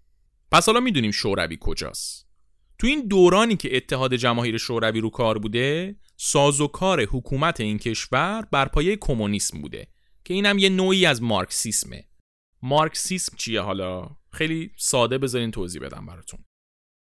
[0.51, 2.27] پس حالا می‌دونیم شوروی کجاست.
[2.79, 8.67] تو این دورانی که اتحاد جماهیر شوروی رو کار بوده سازوکار حکومت این کشور بر
[8.67, 9.87] پایه کمونیسم بوده
[10.23, 12.05] که اینم یه نوعی از مارکسیسمه.
[12.61, 16.39] مارکسیسم چیه حالا؟ خیلی ساده بذارین توضیح بدم براتون.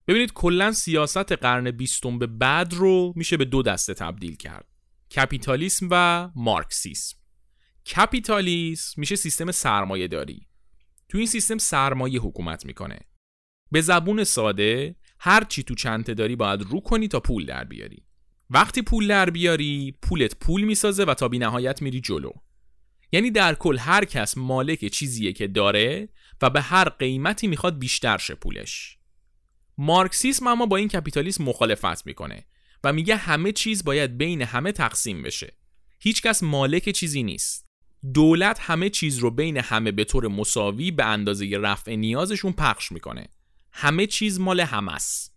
[0.08, 4.71] ببینید کلا سیاست قرن بیستم به بعد رو میشه به دو دسته تبدیل کرد.
[5.16, 7.18] کپیتالیسم و مارکسیسم.
[7.96, 10.48] کپیتالیسم میشه سیستم سرمایه داری
[11.10, 13.00] تو این سیستم سرمایه حکومت می‌کنه.
[13.72, 18.04] به زبون ساده هر چی تو چنته داری باید رو کنی تا پول در بیاری.
[18.50, 22.32] وقتی پول در بیاری پولت پول می‌سازه و تا بی نهایت میری جلو.
[23.12, 26.10] یعنی در کل هر کس مالک چیزیه که داره
[26.42, 28.98] و به هر قیمتی می‌خواد بیشتر شه پولش.
[29.78, 32.46] مارکسیسم اما با این کپیتالیسم مخالفت می‌کنه.
[32.84, 35.58] و میگه همه چیز باید بین همه تقسیم بشه.
[36.00, 37.66] هیچکس مالک چیزی نیست.
[38.14, 43.28] دولت همه چیز رو بین همه به طور مساوی به اندازه رفع نیازشون پخش می‌کنه.
[43.72, 45.32] همه چیز مال همه است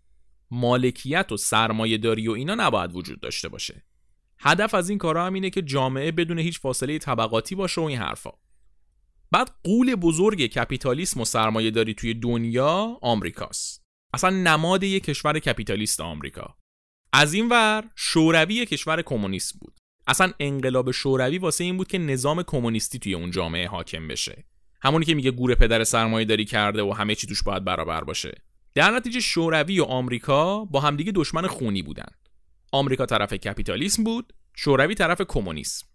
[0.51, 3.85] مالکیت و سرمایه داری و اینا نباید وجود داشته باشه.
[4.39, 7.97] هدف از این کارا هم اینه که جامعه بدون هیچ فاصله طبقاتی باشه و این
[7.97, 8.31] حرفا.
[9.31, 13.85] بعد قول بزرگ کپیتالیسم و سرمایه داری توی دنیا آمریکاست.
[14.13, 16.57] اصلا نماد یک کشور کپیتالیست آمریکا.
[17.17, 19.73] از این ور شوروی کشور کمونیست بود.
[20.07, 24.45] اصلا انقلاب شوروی واسه این بود که نظام کمونیستی توی اون جامعه حاکم بشه.
[24.81, 28.41] همونی که میگه گور پدر سرمایه داری کرده و همه چی توش باید برابر باشه.
[28.73, 32.09] در نتیجه شوروی و آمریکا با همدیگه دشمن خونی بودن.
[32.71, 35.87] آمریکا طرف کپیتالیسم بود شوروی طرف کمونیسم.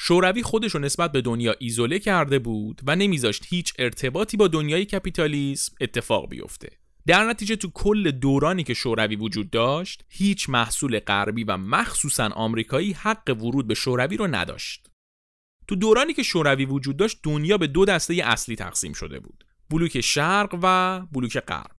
[0.00, 4.84] شوروی خودش رو نسبت به دنیا ایزوله کرده بود و نمیذاشت هیچ ارتباطی با دنیای
[4.84, 6.83] کپیتالیسم اتفاق بیفته.
[7.06, 12.92] در نتیجه تو کل دورانی که شوروی وجود داشت هیچ محصول غربی و مخصوصا آمریکایی
[12.92, 14.90] حق ورود به شوروی رو نداشت.
[15.68, 19.44] تو دورانی که شوروی وجود داشت دنیا به دو دسته اصلی تقسیم شده بود.
[19.70, 21.76] بلوک شرق و بلوک غرب.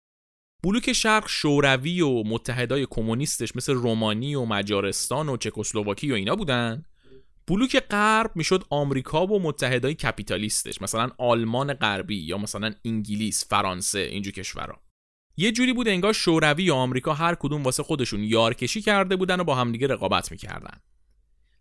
[0.64, 6.86] بلوک شرق شوروی و متحدای کمونیستش مثل رومانی و مجارستان و چکسلواکی و اینا بودن.
[7.48, 14.34] بلوک غرب می‌شد آمریکا و متحدای کپیتالیستش مثلا آلمان غربی یا مثلا انگلیس فرانسه اینجور
[14.34, 14.85] کشورها
[15.38, 19.44] یه جوری بود انگار شوروی و آمریکا هر کدوم واسه خودشون یارکشی کرده بودن و
[19.44, 20.78] با همدیگه رقابت می‌کردن.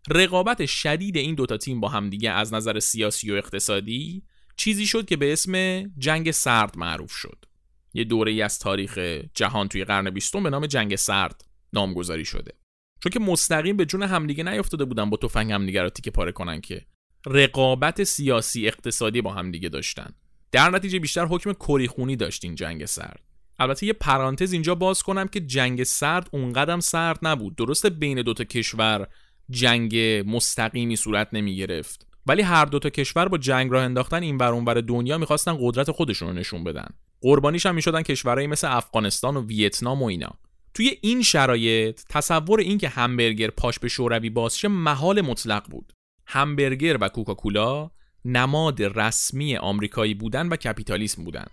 [0.09, 4.23] رقابت شدید این دوتا تیم با همدیگه از نظر سیاسی و اقتصادی
[4.57, 7.45] چیزی شد که به اسم جنگ سرد معروف شد.
[7.93, 8.97] یه دوره ای از تاریخ
[9.33, 12.53] جهان توی قرن بیستم به نام جنگ سرد نامگذاری شده.
[12.99, 16.61] چون که مستقیم به جون همدیگه نیافتاده بودن با تفنگ همدیگه رو تیکه پاره کنن
[16.61, 16.85] که
[17.25, 20.13] رقابت سیاسی اقتصادی با همدیگه داشتن.
[20.51, 23.34] در نتیجه بیشتر حکم کریخونی داشت این جنگ سرد.
[23.59, 27.55] البته یه پرانتز اینجا باز کنم که جنگ سرد اونقدر سرد نبود.
[27.55, 29.07] درسته بین دوتا کشور
[29.49, 29.95] جنگ
[30.29, 35.17] مستقیمی صورت نمی گرفت ولی هر دوتا کشور با جنگ راه انداختن این ور دنیا
[35.17, 36.87] می‌خواستن قدرت خودشون رو نشون بدن.
[37.21, 40.31] قربانیش هم می‌شدن کشورهایی مثل افغانستان و ویتنام و اینا.
[40.73, 45.93] توی این شرایط تصور این که همبرگر پاش به شوروی بازشه محال مطلق بود.
[46.27, 47.91] همبرگر و کوکاکولا
[48.25, 51.45] نماد رسمی آمریکایی بودن و کپیتالیسم بودن.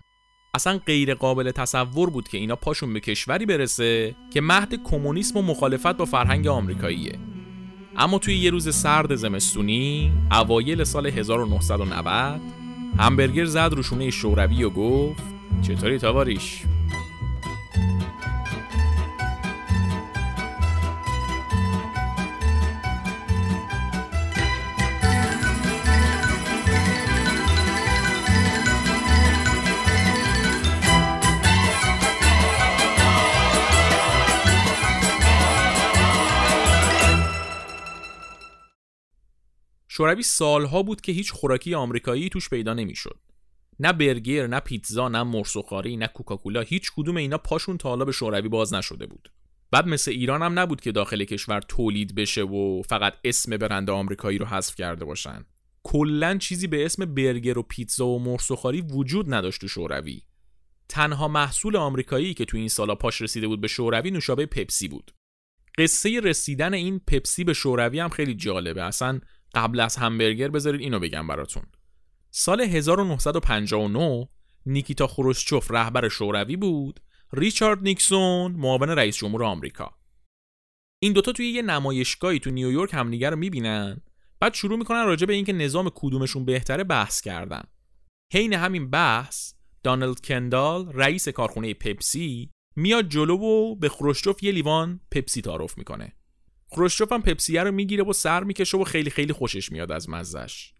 [0.55, 5.41] اصلا غیر قابل تصور بود که اینا پاشون به کشوری برسه که مهد کمونیسم و
[5.41, 7.19] مخالفت با فرهنگ آمریکاییه
[7.97, 12.41] اما توی یه روز سرد زمستونی اوایل سال 1990
[12.99, 15.23] همبرگر زد روشونه شوروی و گفت
[15.61, 16.63] چطوری تاواریش؟
[39.95, 43.19] شوروی سالها بود که هیچ خوراکی آمریکایی توش پیدا نمی‌شد.
[43.79, 48.11] نه برگر، نه پیتزا، نه مرسوخاری، نه کوکاکولا هیچ کدوم اینا پاشون تا حالا به
[48.11, 49.31] شوروی باز نشده بود.
[49.71, 54.37] بعد مثل ایران هم نبود که داخل کشور تولید بشه و فقط اسم برند آمریکایی
[54.37, 55.45] رو حذف کرده باشن.
[55.83, 60.21] کلا چیزی به اسم برگر و پیتزا و مرسوخاری وجود نداشت تو شوروی.
[60.89, 65.11] تنها محصول آمریکایی که تو این سالا پاش رسیده بود به شوروی نوشابه پپسی بود.
[65.77, 68.83] قصه رسیدن این پپسی به شوروی هم خیلی جالبه.
[68.83, 69.19] اصلا
[69.53, 71.63] قبل از همبرگر بذارید اینو بگم براتون.
[72.31, 74.29] سال 1959
[74.65, 76.99] نیکیتا خروشچوف رهبر شوروی بود
[77.33, 79.91] ریچارد نیکسون معاون رئیس جمهور آمریکا.
[80.99, 84.01] این دوتا توی یه نمایشگاهی تو نیویورک همدیگه رو می‌بینن
[84.39, 87.63] بعد شروع می‌کنن راجع به اینکه نظام کدومشون بهتره بحث کردن.
[88.33, 94.99] حین همین بحث دانالد کندال رئیس کارخونه پپسی میاد جلو و به خروشچوف یه لیوان
[95.11, 96.13] پپسی تعارف می‌کنه.
[96.73, 100.73] خروشچوف هم پپسیه رو می‌گیره و سر می‌کشه و خیلی خیلی خوشش میاد از مزش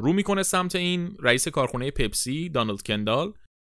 [0.00, 3.32] رو می‌کنه سمت این رئیس کارخونه پپسی دانالد کندال.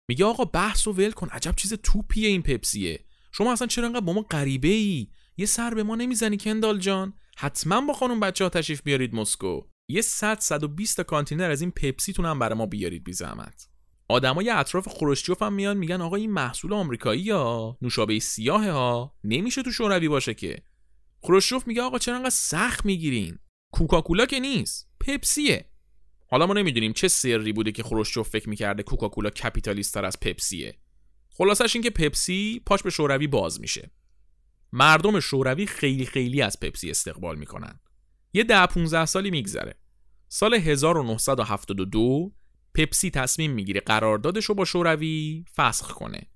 [0.08, 1.28] میگه آقا بحث و ول کن.
[1.28, 3.04] عجب چیز توپیه این پپسیه.
[3.32, 7.12] شما اصلا چرا انقدر با ما غریبه ای یه سر به ما نمی‌زنی کندال جان.
[7.36, 9.60] حتما با خانم بچه ها تشریف بیارید مسکو.
[9.88, 13.68] یه 100 120 تا کانتینر از این پپسی تونم برای ما بیارید بی زحمت.
[14.08, 19.62] آدمای اطراف خروشچوف هم میان میگن آقا این محصول آمریکایی ها نوشابه سیاه ها نمیشه
[19.62, 20.62] تو شوروی باشه که.
[21.22, 23.38] خروشچوف میگه آقا چرا انقدر سخت می‌گیرین؟
[23.72, 25.70] کوکاکولا که نیست پپسیه.
[26.30, 30.78] حالا ما نمی‌دونیم چه سری بوده که خروشچوف فکر می‌کرده کوکاکولا کپیتالیستتر از پپسیه.
[31.28, 33.90] خلاصش این که پپسی پاش به شوروی باز میشه.
[34.72, 37.80] مردم شوروی خیلی خیلی از پپسی استقبال می‌کنن.
[38.32, 39.74] یه ده 15 سالی میگذره.
[40.28, 42.32] سال 1972
[42.74, 46.26] پپسی تصمیم می‌گیره قراردادش رو با شوروی فسخ کنه.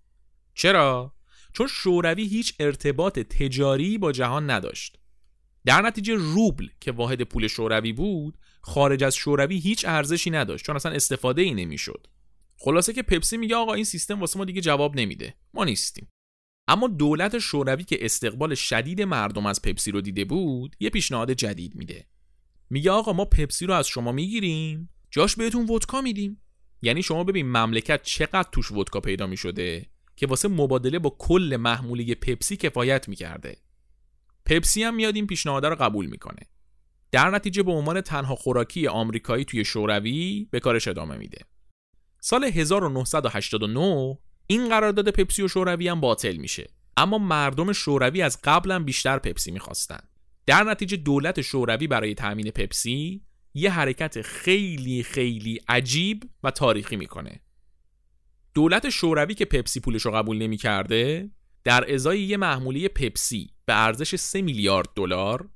[0.54, 1.14] چرا؟
[1.54, 4.98] چون شوروی هیچ ارتباط تجاری با جهان نداشت.
[5.64, 10.76] در نتیجه روبل که واحد پول شوروی بود خارج از شوروی هیچ ارزشی نداشت چون
[10.76, 12.06] اصلا استفاده ای نمی‌شد.
[12.56, 15.34] خلاصه که پپسی میگه آقا این سیستم واسه ما دیگه جواب نمیده.
[15.54, 16.08] ما نیستیم.
[16.68, 21.74] اما دولت شوروی که استقبال شدید مردم از پپسی رو دیده بود یه پیشنهاد جدید
[21.74, 22.06] میده.
[22.70, 26.40] میگه آقا ما پپسی رو از شما می‌گیریم جاش بهتون ودکا میدیم.
[26.82, 29.86] یعنی شما ببین مملکت چقدر توش ودکا پیدا می‌شده؟
[30.16, 33.56] که واسه مبادله با کل محموله پپسی کفایت می‌کرده.
[34.46, 36.42] پپسی هم میاد این پیشنهاد رو قبول می‌کنه.
[37.12, 41.38] در نتیجه به عنوان تنها خوراکی آمریکایی توی شوروی به کارش ادامه میده.
[42.20, 46.70] سال 1989 این قرارداد پپسی و شوروی هم باطل میشه.
[46.96, 50.00] اما مردم شوروی از قبلا بیشتر پپسی می‌خواستن.
[50.46, 53.22] در نتیجه دولت شوروی برای تأمین پپسی
[53.54, 57.40] یه حرکت خیلی خیلی عجیب و تاریخی می‌کنه.
[58.54, 61.30] دولت شوروی که پپسی پولش رو قبول نمی‌کرده
[61.64, 65.48] در ازای یه محموله پپسی به ارزش 3 میلیارد دلار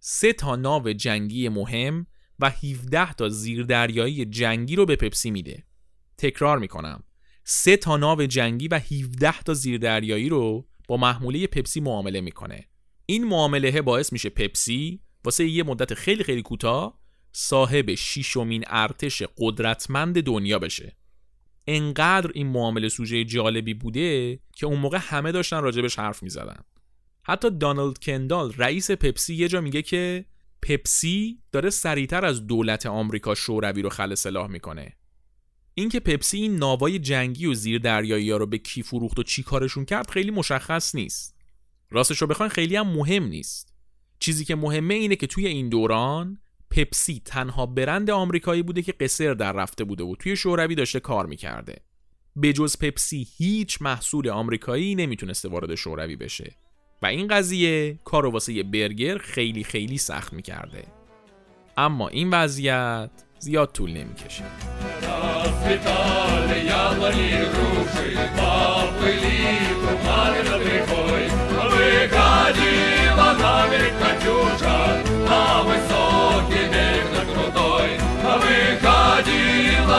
[0.00, 2.06] سه تا ناو جنگی مهم
[2.38, 5.64] و 17 تا زیردریایی جنگی رو به پپسی میده.
[6.18, 7.04] تکرار می‌کنم.
[7.44, 12.68] سه تا ناو جنگی و 17 تا زیردریایی رو با محموله پپسی معامله می‌کنه.
[13.06, 17.00] این معامله باعث میشه پپسی واسه یه مدت خیلی خیلی کوتاه
[17.32, 20.96] صاحب شیشمین ارتش قدرتمند دنیا بشه.
[21.70, 26.60] انقدر این معامله سوژه جالبی بوده که اون موقع همه داشتن راجبش حرف می‌زدن.
[27.22, 30.24] حتی دانالد کندال رئیس پپسی یه جا میگه که
[30.62, 34.96] پپسی داره سریعتر از دولت آمریکا شوروی رو خل سلاح می‌کنه.
[35.74, 39.42] اینکه پپسی این ناوای جنگی و زیر دریایی ها رو به کی فروخت و چی
[39.42, 41.36] کارشون کرد خیلی مشخص نیست.
[41.90, 43.74] راستش رو بخواین خیلی هم مهم نیست.
[44.18, 46.38] چیزی که مهمه اینه که توی این دوران
[46.70, 51.26] پپسی تنها برند آمریکایی بوده که قصر در رفته بوده و توی شوروی داشته کار
[51.26, 51.76] می‌کرده.
[52.36, 56.54] به جز پپسی هیچ محصول آمریکایی نمی‌تونسته وارد شوروی بشه.
[57.02, 60.84] و این قضیه کار واسه برگر خیلی خیلی سخت می‌کرده.
[61.76, 64.44] اما این وضعیت زیاد طول نمی‌کشه.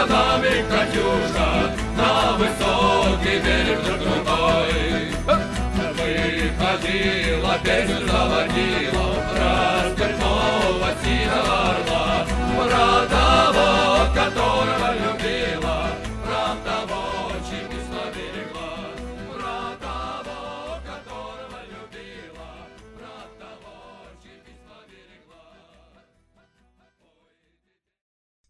[0.06, 5.00] нами Катюша на высокий берег другой.
[6.00, 9.09] Выходила, э, песню заводила,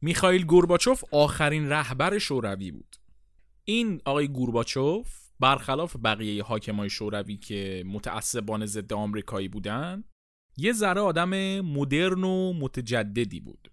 [0.02, 2.96] میخائیل گورباچوف آخرین رهبر شوروی بود.
[3.64, 10.04] این آقای گورباچوف برخلاف بقیه حاکمای شوروی که متعصبان ضد آمریکایی بودن
[10.58, 13.72] یه ذره آدم مدرن و متجددی بود.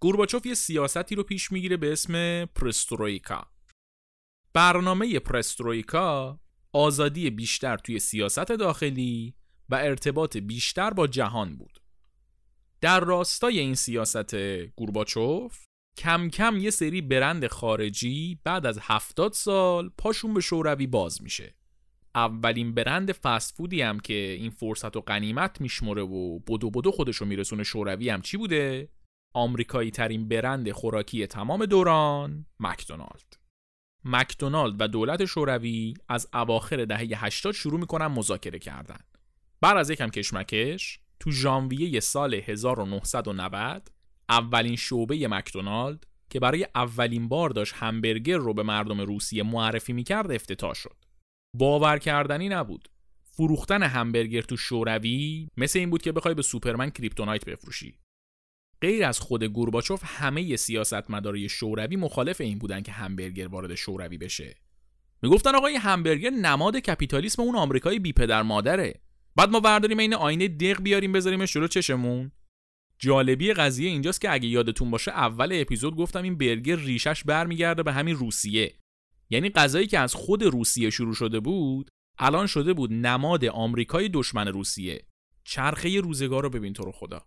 [0.00, 3.46] گورباچوف یه سیاستی رو پیش می‌گیره به اسم پرسترویکا.
[4.52, 6.40] برنامه پرسترویکا
[6.72, 9.34] آزادی بیشتر توی سیاست داخلی
[9.68, 11.79] و ارتباط بیشتر با جهان بود.
[12.80, 14.34] در راستای این سیاست
[14.66, 15.64] گورباچوف
[15.96, 21.54] کم کم یه سری برند خارجی بعد از هفتاد سال پاشون به شوروی باز میشه.
[22.14, 27.24] اولین برند فست فودی هم که این فرصت و قنیمت میشمره و بدو بدو خودشو
[27.24, 28.88] میرسونه شوروی هم چی بوده؟
[29.34, 33.36] آمریکایی ترین برند خوراکی تمام دوران مکدونالد.
[34.04, 39.00] مکدونالد و دولت شوروی از اواخر دهه 80 شروع می‌کنن مذاکره کردن.
[39.60, 43.88] بعد از یکم کشمکش تو ژانویه سال 1990
[44.28, 50.32] اولین شعبه مکدونالد که برای اولین بار داشت همبرگر رو به مردم روسیه معرفی می‌کرد
[50.32, 50.96] افتتاح شد.
[51.56, 52.88] باور کردنی نبود.
[53.24, 57.94] فروختن همبرگر تو شوروی مثل این بود که بخوای به سوپرمن کریپتونایت بفروشی.
[58.80, 64.56] غیر از خود گورباچوف همه سیاستمدارای شوروی مخالف این بودن که همبرگر وارد شوروی بشه.
[65.22, 69.00] می‌گفتن آقا این همبرگر نماد کپیتالیسم اون آمریکایی بی پدر مادره.
[69.40, 72.32] بعد ما برداریم این آینه دق بیاریم بذاریمش جلو چشمون.
[72.98, 77.92] جالبی قضیه اینجاست که اگه یادتون باشه اول اپیزود گفتم این برگر ریشش برمیگرده به
[77.92, 78.74] همین روسیه.
[79.30, 84.48] یعنی غذایی که از خود روسیه شروع شده بود الان شده بود نماد آمریکای دشمن
[84.48, 85.06] روسیه.
[85.44, 87.22] چرخه روزگار رو ببین تو رو خدا.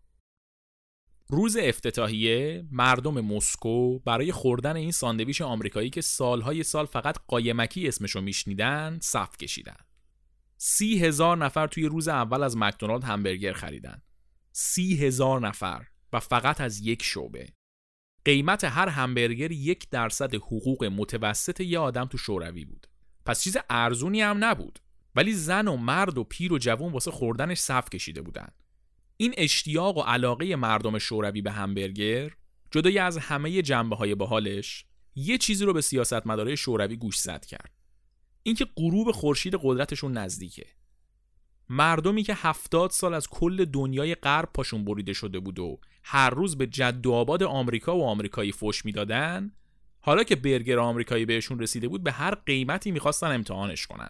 [1.29, 8.21] روز افتتاحیه مردم مسکو برای خوردن این ساندویچ آمریکایی که سالهای سال فقط قایمکی اسمشو
[8.21, 9.77] میشنیدن صف کشیدن.
[10.65, 14.01] سی هزار نفر توی روز اول از مکدونالد همبرگر خریدن.
[14.51, 17.47] سی هزار نفر و فقط از یک شعبه.
[18.25, 22.87] قیمت هر همبرگر یک درصد حقوق متوسط یه آدم تو شوروی بود.
[23.25, 24.79] پس چیز ارزونی هم نبود.
[25.15, 28.49] ولی زن و مرد و پیر و جوون واسه خوردنش صف کشیده بودن.
[29.17, 32.31] این اشتیاق و علاقه مردم شوروی به همبرگر
[32.71, 34.85] جدای از همه جنبه های باحالش
[35.15, 37.82] یه چیزی رو به سیاستمدارای شوروی گوش زد کرد.
[38.43, 40.65] اینکه غروب خورشید قدرتشون نزدیکه.
[41.69, 46.57] مردمی که هفتاد سال از کل دنیای غرب پاشون بریده شده بود و هر روز
[46.57, 49.51] به جد و آباد آمریکا و آمریکایی فش می‌دادن
[49.99, 54.09] حالا که برگر آمریکایی بهشون رسیده بود به هر قیمتی می‌خواستن امتحانش کنن.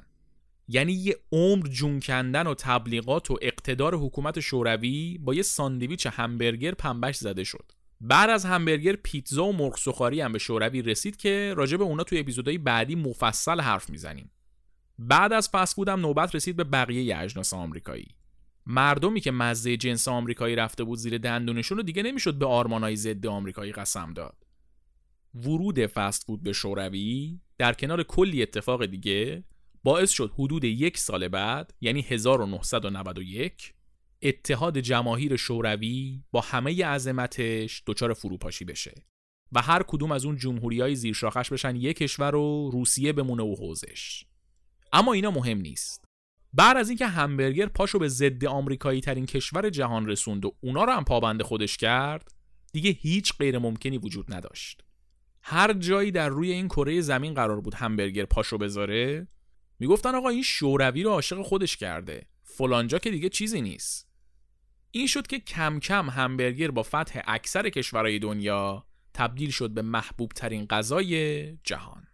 [0.68, 6.72] یعنی یه عمر جون کندن و تبلیغات و اقتدار حکومت شوروی با یه ساندویچ همبرگر
[6.72, 7.72] پنبش زده شد.
[8.06, 12.04] بعد از همبرگر پیتزا و مرغ سوخاری هم به شوروی رسید که راجع به اونا
[12.04, 14.32] توی اپیزودهای بعدی مفصل حرف می‌زنیم.
[15.00, 18.08] بعد از فست هم نوبت رسید به بقیه اجناس آمریکایی.
[18.66, 23.28] مردمی که مزه جنس آمریکایی رفته بود زیر دندونشون رو دیگه نمی‌شد به آرمانای ضد
[23.28, 24.38] آمریکایی قسم داد.
[25.36, 29.44] ورود فست فود به شوروی در کنار کلی اتفاق دیگه
[29.84, 33.74] باعث شد حدود یک سال بعد یعنی 1991
[34.24, 38.94] اتحاد جماهیر شوروی با همه عظمتش دچار فروپاشی بشه
[39.52, 43.56] و هر کدوم از اون جمهوری های زیرشاخش بشن یک کشور و روسیه بمونه و
[43.56, 44.26] حوزش.
[44.94, 46.06] اما اینا مهم نیست.
[46.54, 50.92] بعد از اینکه همبرگر پاشو به ضد آمریکایی ترین کشور جهان رسوند و اونا رو
[50.92, 52.32] هم پابند خودش کرد
[52.74, 54.84] دیگه هیچ غیر ممکنی وجود نداشت.
[55.42, 59.28] هر جایی در روی این کره زمین قرار بود همبرگر پاشو بذاره
[59.80, 62.28] می‌گفتن آقا این شوروی رو عاشق خودش کرده.
[62.44, 64.13] فلانجا که دیگه چیزی نیست.
[64.96, 70.32] این شد که کم کم همبرگر با فتح اکثر کشورهای دنیا تبدیل شد به محبوب
[70.32, 72.08] ترین غذای جهان.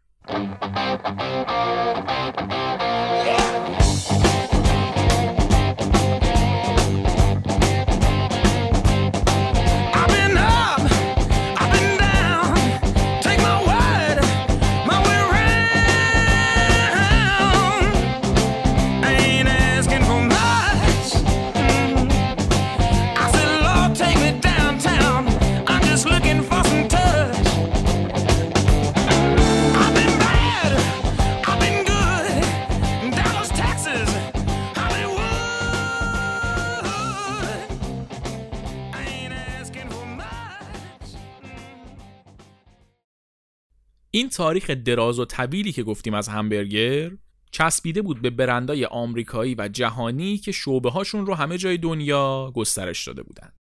[44.12, 47.12] این تاریخ دراز و طویلی که گفتیم از همبرگر
[47.51, 53.07] چسبیده بود به برندای آمریکایی و جهانی که شعبه هاشون رو همه جای دنیا گسترش
[53.07, 53.51] داده بودن.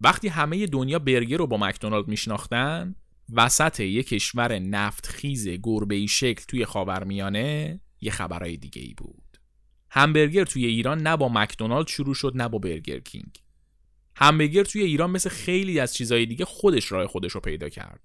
[0.00, 2.94] وقتی همه دنیا برگر رو با مکدونالد میشناختن
[3.32, 9.22] وسط یک کشور نفت خیز گربه شکل توی خاورمیانه یه خبرای دیگه ای بود.
[9.90, 13.38] همبرگر توی ایران نه با مکدونالد شروع شد نه با برگر کینگ.
[14.16, 18.00] همبرگر توی ایران مثل خیلی از چیزهای دیگه خودش راه خودش رو پیدا کرد.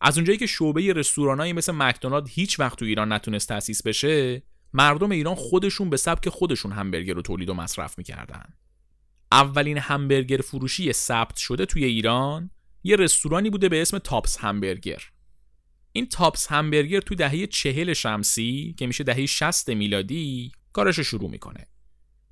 [0.00, 4.42] از اونجایی که شعبه رستورانایی مثل مکدونالد هیچ وقت تو ایران نتونست تأسیس بشه
[4.72, 8.44] مردم ایران خودشون به سبک خودشون همبرگر رو تولید و مصرف می‌کردن.
[9.32, 12.50] اولین همبرگر فروشی ثبت شده توی ایران
[12.84, 15.02] یه رستورانی بوده به اسم تاپس همبرگر.
[15.92, 21.66] این تاپس همبرگر تو دهه چهل شمسی که میشه دهه 60 میلادی کارش شروع می‌کنه.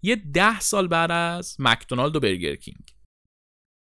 [0.03, 2.96] یه ده سال بعد از مکدونالد و برگر کینگ.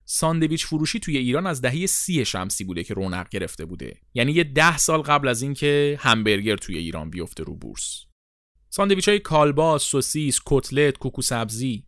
[0.04, 4.00] ساندویچ فروشی توی ایران از دهه سی شمسی بوده که رونق گرفته بوده.
[4.14, 8.04] یعنی یه ده سال قبل از اینکه همبرگر توی ایران بیفته رو بورس.
[8.70, 11.86] ساندویچ های کالباس، سوسیس، کتلت، کوکو سبزی.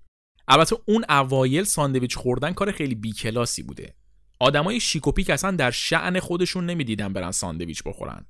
[0.49, 3.95] البته اون اوایل ساندویچ خوردن کار خیلی بیکلاسی بوده.
[4.41, 8.27] آدمای شیک‌وپیک اصلا در شأن خودشون نمی‌دیدن برن ساندویچ بخورن.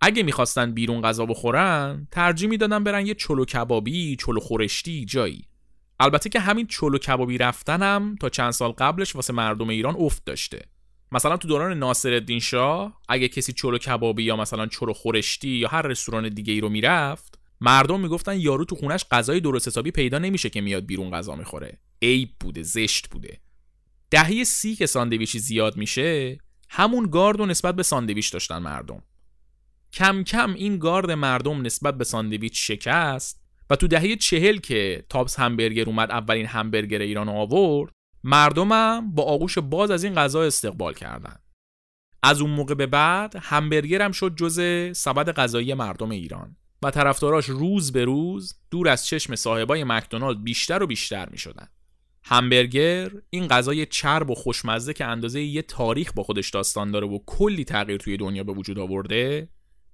[0.00, 5.48] اگه می‌خواستن بیرون غذا بخورن ترجیح می‌دادن برن یه چلو کبابی چلو خورشتی جایی.
[6.00, 10.68] البته که همین چلو کبابی رفتنم تا چند سال قبلش واسه مردم ایران افت داشته.
[11.12, 15.82] مثلا تو دوران ناصرالدین شاه اگه کسی چلو کبابی یا مثلا چلو خورشتی یا هر
[15.82, 20.50] رستوران دیگه ای رو می‌رفت مردم می‌گفتن یارو تو خونش غذای درست حسابی پیدا نمیشه
[20.50, 21.78] که میاد بیرون غذا می‌خوره.
[22.02, 23.40] عیب بوده زشت بوده.
[24.10, 26.38] دهه سی که ساندویچی زیاد میشه
[26.68, 29.02] همون گارد و نسبت به ساندویچ داشتن مردم.
[29.92, 35.38] کم کم این گارد مردم نسبت به ساندویچ شکست و تو دهه چهل که تابس
[35.38, 37.92] همبرگر اومد اولین همبرگر ایران آورد
[38.24, 41.36] مردمم با آغوش باز از این غذا استقبال کردن
[42.22, 44.60] از اون موقع به بعد همبرگر هم شد جز
[44.98, 50.82] سبد غذایی مردم ایران و طرفداراش روز به روز دور از چشم صاحبای مکدونالد بیشتر
[50.82, 51.68] و بیشتر می شدن.
[52.24, 57.18] همبرگر این غذای چرب و خوشمزه که اندازه یه تاریخ با خودش داستان داره و
[57.26, 59.48] کلی تغییر توی دنیا به وجود آورده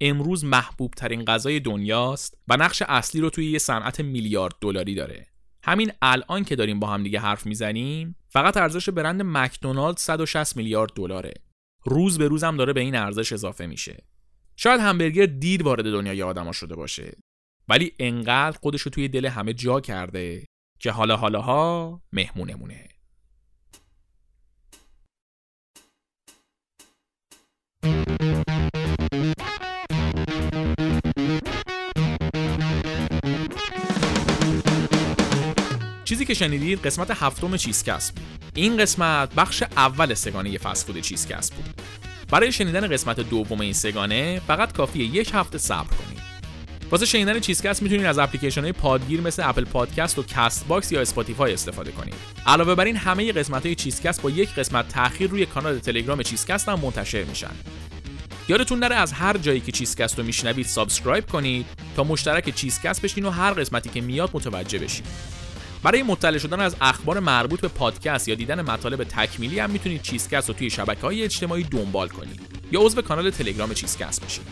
[0.04, 5.26] امروز محبوب ترین غذای دنیاست و نقش اصلی رو توی یه صنعت میلیارد دلاری داره.
[5.64, 10.90] همین الان که داریم با هم دیگه حرف می‌زنیم فقط ارزش برند مکدونالد 160 میلیارد
[10.94, 11.34] دلاره.
[11.84, 14.04] روز به روز هم داره به این ارزش اضافه میشه.
[14.56, 17.12] شاید همبرگر دیر وارد دنیای آدما شده باشه.
[17.68, 20.44] ولی انقدر خودش رو توی دل همه جا کرده
[20.78, 22.88] که حالا حالاها مهمونمونه.
[36.32, 41.64] که شنیدید قسمت هفتم چیزکست بود این قسمت بخش اول سه‌گانه فست‌فود چیزکست بود.
[42.30, 46.22] برای شنیدن قسمت دوم این سه‌گانه فقط کافیه یک هفته صبر کنید.
[46.90, 51.52] واسه شنیدن چیزکست می‌تونید از اپلیکیشن های پادگیر مثل Apple Podcast و CastBox یا Spotify
[51.52, 52.14] استفاده کنید.
[52.46, 56.68] علاوه بر این همه قسمت های چیزکست با یک قسمت تاخیر روی کانال تلگرام چیزکست
[56.68, 57.52] هم منتشر میشن.
[58.48, 61.66] یادتون نره از هر جایی که چیزکست رو میشنوید subscribe کنید
[61.96, 65.06] تا مشترک چیزکست بشین و هر قسمتی که میاد متوجه بشید.
[65.82, 70.48] برای مطلع شدن از اخبار مربوط به پادکست یا دیدن مطالب تکمیلی هم می‌تونید چیزکست
[70.48, 72.40] رو توی شبکه های اجتماعی دنبال کنید
[72.72, 74.46] یا عضو کانال تلگرام چیزکست بشید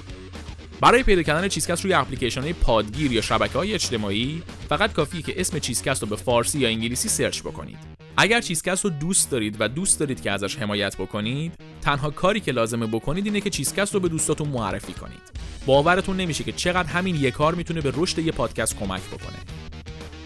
[0.81, 5.41] برای پیدا کردن چیزکست روی اپلیکیشن های پادگیر یا شبکه های اجتماعی فقط کافیه که
[5.41, 7.79] اسم چیزکست رو به فارسی یا انگلیسی search بکنید.
[8.17, 12.53] اگر چیزکست رو دوست دارید و دوست دارید که ازش حمایت بکنید تنها کاری که
[12.53, 15.21] لازمه بکنید اینه که چیزکست رو به دوستاتون معرفی کنید.
[15.67, 19.70] باورتون نمیشه که چقدر همین یک کار می‌تونه به رشد یه پادکست کمک بکنه.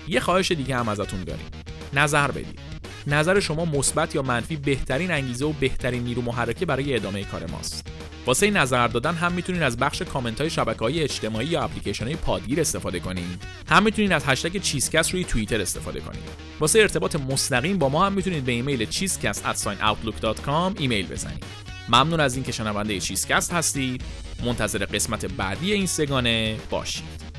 [0.09, 1.47] یه خواهش دیگه هم ازتون داریم.
[1.93, 2.59] نظر بدید.
[3.07, 7.89] نظر شما مثبت یا منفی بهترین انگیزه و بهترین نیرو محرکه برای ادامه کار ماست.
[8.27, 12.17] واسه نظر دادن هم می‌تونید از بخش کامنت های شبکه های اجتماعی یا اپلیکیشن های
[12.17, 16.23] پادگیر استفاده کنید هم می‌تونید از هشتگ چیزکست روی توییتر استفاده کنید
[16.61, 21.45] واسه ارتباط مستقیم با ما هم می‌تونید به ایمیل cheesecast@outlook.com ایمیل بزنید.
[21.89, 24.03] ممنون از اینکه شنونده چیزکست هستید.
[24.45, 27.34] منتظر قسمت بعدی این سگانه باشید.